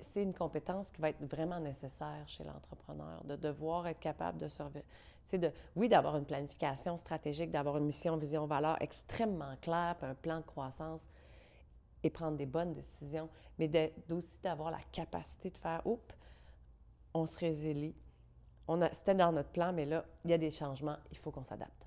c'est 0.00 0.22
une 0.22 0.34
compétence 0.34 0.90
qui 0.90 1.00
va 1.00 1.10
être 1.10 1.24
vraiment 1.24 1.60
nécessaire 1.60 2.24
chez 2.26 2.44
l'entrepreneur, 2.44 3.24
de 3.24 3.36
devoir 3.36 3.86
être 3.86 4.00
capable 4.00 4.38
de 4.38 4.48
survivre 4.48 4.84
de, 5.38 5.50
oui, 5.76 5.88
d'avoir 5.88 6.16
une 6.16 6.24
planification 6.24 6.96
stratégique, 6.96 7.50
d'avoir 7.50 7.78
une 7.78 7.84
mission, 7.84 8.16
vision, 8.16 8.46
valeur 8.46 8.76
extrêmement 8.80 9.56
claire, 9.60 9.96
puis 9.98 10.06
un 10.06 10.14
plan 10.14 10.38
de 10.38 10.44
croissance 10.44 11.06
et 12.02 12.10
prendre 12.10 12.36
des 12.36 12.46
bonnes 12.46 12.74
décisions, 12.74 13.28
mais 13.58 13.94
aussi 14.10 14.38
d'avoir 14.42 14.70
la 14.70 14.80
capacité 14.90 15.50
de 15.50 15.58
faire, 15.58 15.80
oups, 15.86 16.14
on 17.14 17.26
se 17.26 17.38
résilie. 17.38 17.94
C'était 18.92 19.14
dans 19.14 19.32
notre 19.32 19.50
plan, 19.50 19.72
mais 19.72 19.84
là, 19.84 20.04
il 20.24 20.30
y 20.30 20.34
a 20.34 20.38
des 20.38 20.50
changements, 20.50 20.96
il 21.10 21.18
faut 21.18 21.30
qu'on 21.30 21.44
s'adapte. 21.44 21.86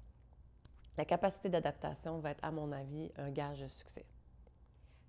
La 0.97 1.05
capacité 1.05 1.49
d'adaptation 1.49 2.19
va 2.19 2.31
être, 2.31 2.43
à 2.43 2.51
mon 2.51 2.71
avis, 2.71 3.11
un 3.17 3.29
gage 3.29 3.59
de 3.61 3.67
succès. 3.67 4.05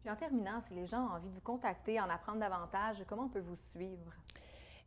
Puis 0.01 0.11
en 0.11 0.17
terminant, 0.17 0.61
si 0.67 0.75
les 0.75 0.87
gens 0.87 1.05
ont 1.05 1.11
envie 1.11 1.29
de 1.29 1.35
vous 1.35 1.41
contacter, 1.41 2.01
en 2.01 2.09
apprendre 2.09 2.41
davantage, 2.41 3.05
comment 3.09 3.25
on 3.25 3.29
peut 3.29 3.41
vous 3.41 3.57
suivre? 3.57 4.13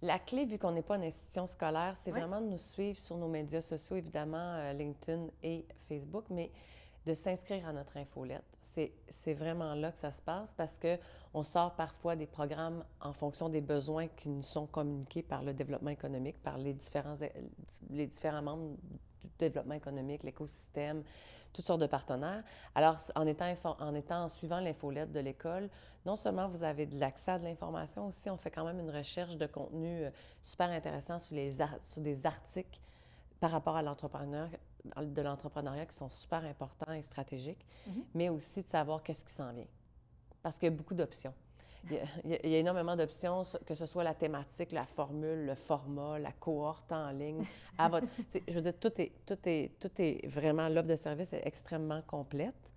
La 0.01 0.17
clé, 0.17 0.45
vu 0.45 0.57
qu'on 0.57 0.71
n'est 0.71 0.81
pas 0.81 0.95
une 0.95 1.03
institution 1.03 1.45
scolaire, 1.45 1.95
c'est 1.97 2.11
vraiment 2.11 2.39
de 2.39 2.47
nous 2.47 2.57
suivre 2.57 2.97
sur 2.97 3.17
nos 3.17 3.27
médias 3.27 3.61
sociaux, 3.61 3.97
évidemment 3.97 4.37
euh, 4.37 4.71
LinkedIn 4.71 5.27
et 5.43 5.65
Facebook, 5.89 6.23
mais 6.29 6.51
de 7.05 7.13
s'inscrire 7.13 7.67
à 7.67 7.73
notre 7.73 7.97
infolette. 7.97 8.45
C'est 8.61 9.33
vraiment 9.33 9.73
là 9.73 9.91
que 9.91 9.97
ça 9.97 10.11
se 10.11 10.21
passe 10.21 10.53
parce 10.53 10.79
qu'on 10.79 11.43
sort 11.43 11.73
parfois 11.75 12.15
des 12.15 12.27
programmes 12.27 12.83
en 13.01 13.13
fonction 13.13 13.49
des 13.49 13.61
besoins 13.61 14.07
qui 14.07 14.29
nous 14.29 14.43
sont 14.43 14.67
communiqués 14.67 15.23
par 15.23 15.43
le 15.43 15.53
développement 15.53 15.89
économique, 15.89 16.41
par 16.43 16.57
les 16.57 16.73
différents, 16.73 17.17
les 17.89 18.07
différents 18.07 18.41
membres 18.41 18.77
développement 19.37 19.75
économique, 19.75 20.23
l'écosystème, 20.23 21.03
toutes 21.53 21.65
sortes 21.65 21.81
de 21.81 21.87
partenaires. 21.87 22.43
Alors, 22.75 22.97
en 23.15 23.25
étant, 23.25 23.53
en, 23.79 23.95
étant, 23.95 24.23
en 24.23 24.29
suivant 24.29 24.59
l'infolette 24.59 25.11
de 25.11 25.19
l'école, 25.19 25.69
non 26.05 26.15
seulement 26.15 26.47
vous 26.47 26.63
avez 26.63 26.85
de 26.85 26.99
l'accès 26.99 27.31
à 27.31 27.39
de 27.39 27.43
l'information, 27.43 28.07
aussi 28.07 28.29
on 28.29 28.37
fait 28.37 28.51
quand 28.51 28.65
même 28.65 28.79
une 28.79 28.91
recherche 28.91 29.35
de 29.35 29.45
contenu 29.45 30.05
euh, 30.05 30.09
super 30.41 30.69
intéressant 30.69 31.19
sur, 31.19 31.35
les 31.35 31.53
sur 31.81 32.01
des 32.01 32.25
articles 32.25 32.79
par 33.39 33.51
rapport 33.51 33.75
à 33.75 33.81
l'entrepreneur 33.81 34.49
de 35.01 35.21
l'entrepreneuriat 35.21 35.85
qui 35.85 35.95
sont 35.95 36.09
super 36.09 36.43
importants 36.45 36.93
et 36.93 37.03
stratégiques, 37.03 37.65
mm-hmm. 37.87 38.03
mais 38.13 38.29
aussi 38.29 38.61
de 38.61 38.67
savoir 38.67 39.03
qu'est-ce 39.03 39.25
qui 39.25 39.33
s'en 39.33 39.51
vient. 39.51 39.67
Parce 40.41 40.57
qu'il 40.57 40.69
y 40.69 40.73
a 40.73 40.75
beaucoup 40.75 40.93
d'options. 40.93 41.33
Il 41.89 42.31
y, 42.51 42.55
a, 42.55 42.59
énormément 42.59 42.95
d'options, 42.95 43.43
que 43.65 43.73
ce 43.73 43.85
soit 43.85 44.03
la 44.03 44.13
thématique, 44.13 44.71
la 44.71 44.85
formule, 44.85 45.45
le 45.45 45.55
format, 45.55 46.19
la 46.19 46.31
cohorte 46.31 46.91
en 46.91 47.11
ligne. 47.11 47.45
À 47.77 47.89
votre, 47.89 48.07
je 48.47 48.53
veux 48.53 48.61
dire, 48.61 48.77
tout 48.79 48.91
est, 49.01 49.11
tout 49.25 49.37
est, 49.45 49.71
tout 49.79 49.91
est 49.97 50.27
vraiment, 50.27 50.67
l'offre 50.69 50.87
de 50.87 50.95
service 50.95 51.33
est 51.33 51.45
extrêmement 51.45 52.01
complète. 52.01 52.71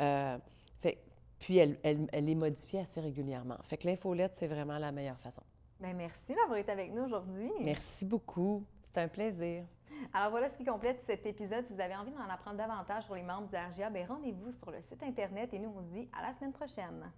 Euh, 0.00 0.38
fait, 0.80 0.98
puis, 1.38 1.58
elle, 1.58 1.78
elle, 1.82 2.08
elle, 2.12 2.28
est 2.28 2.34
modifiée 2.34 2.80
assez 2.80 3.00
régulièrement. 3.00 3.58
Fait 3.64 3.76
que 3.76 3.86
l'infolette, 3.86 4.34
c'est 4.34 4.48
vraiment 4.48 4.78
la 4.78 4.92
meilleure 4.92 5.18
façon. 5.18 5.42
Bien, 5.80 5.94
merci 5.94 6.34
d'avoir 6.34 6.58
été 6.58 6.70
avec 6.70 6.92
nous 6.92 7.04
aujourd'hui. 7.04 7.50
Merci 7.60 8.04
beaucoup. 8.04 8.64
C'est 8.82 8.98
un 8.98 9.08
plaisir. 9.08 9.64
Alors 10.12 10.30
voilà 10.30 10.48
ce 10.48 10.56
qui 10.56 10.64
complète 10.64 11.02
cet 11.04 11.26
épisode. 11.26 11.64
Si 11.66 11.72
vous 11.72 11.80
avez 11.80 11.94
envie 11.94 12.10
d'en 12.12 12.28
apprendre 12.28 12.56
davantage 12.56 13.04
sur 13.04 13.14
les 13.14 13.22
membres 13.22 13.48
du 13.48 13.56
RGA, 13.56 13.90
ben, 13.90 14.06
rendez-vous 14.06 14.52
sur 14.52 14.70
le 14.70 14.80
site 14.82 15.02
Internet 15.02 15.52
et 15.54 15.58
nous, 15.58 15.72
on 15.76 15.82
se 15.82 15.88
dit 15.88 16.08
à 16.12 16.22
la 16.22 16.32
semaine 16.34 16.52
prochaine. 16.52 17.10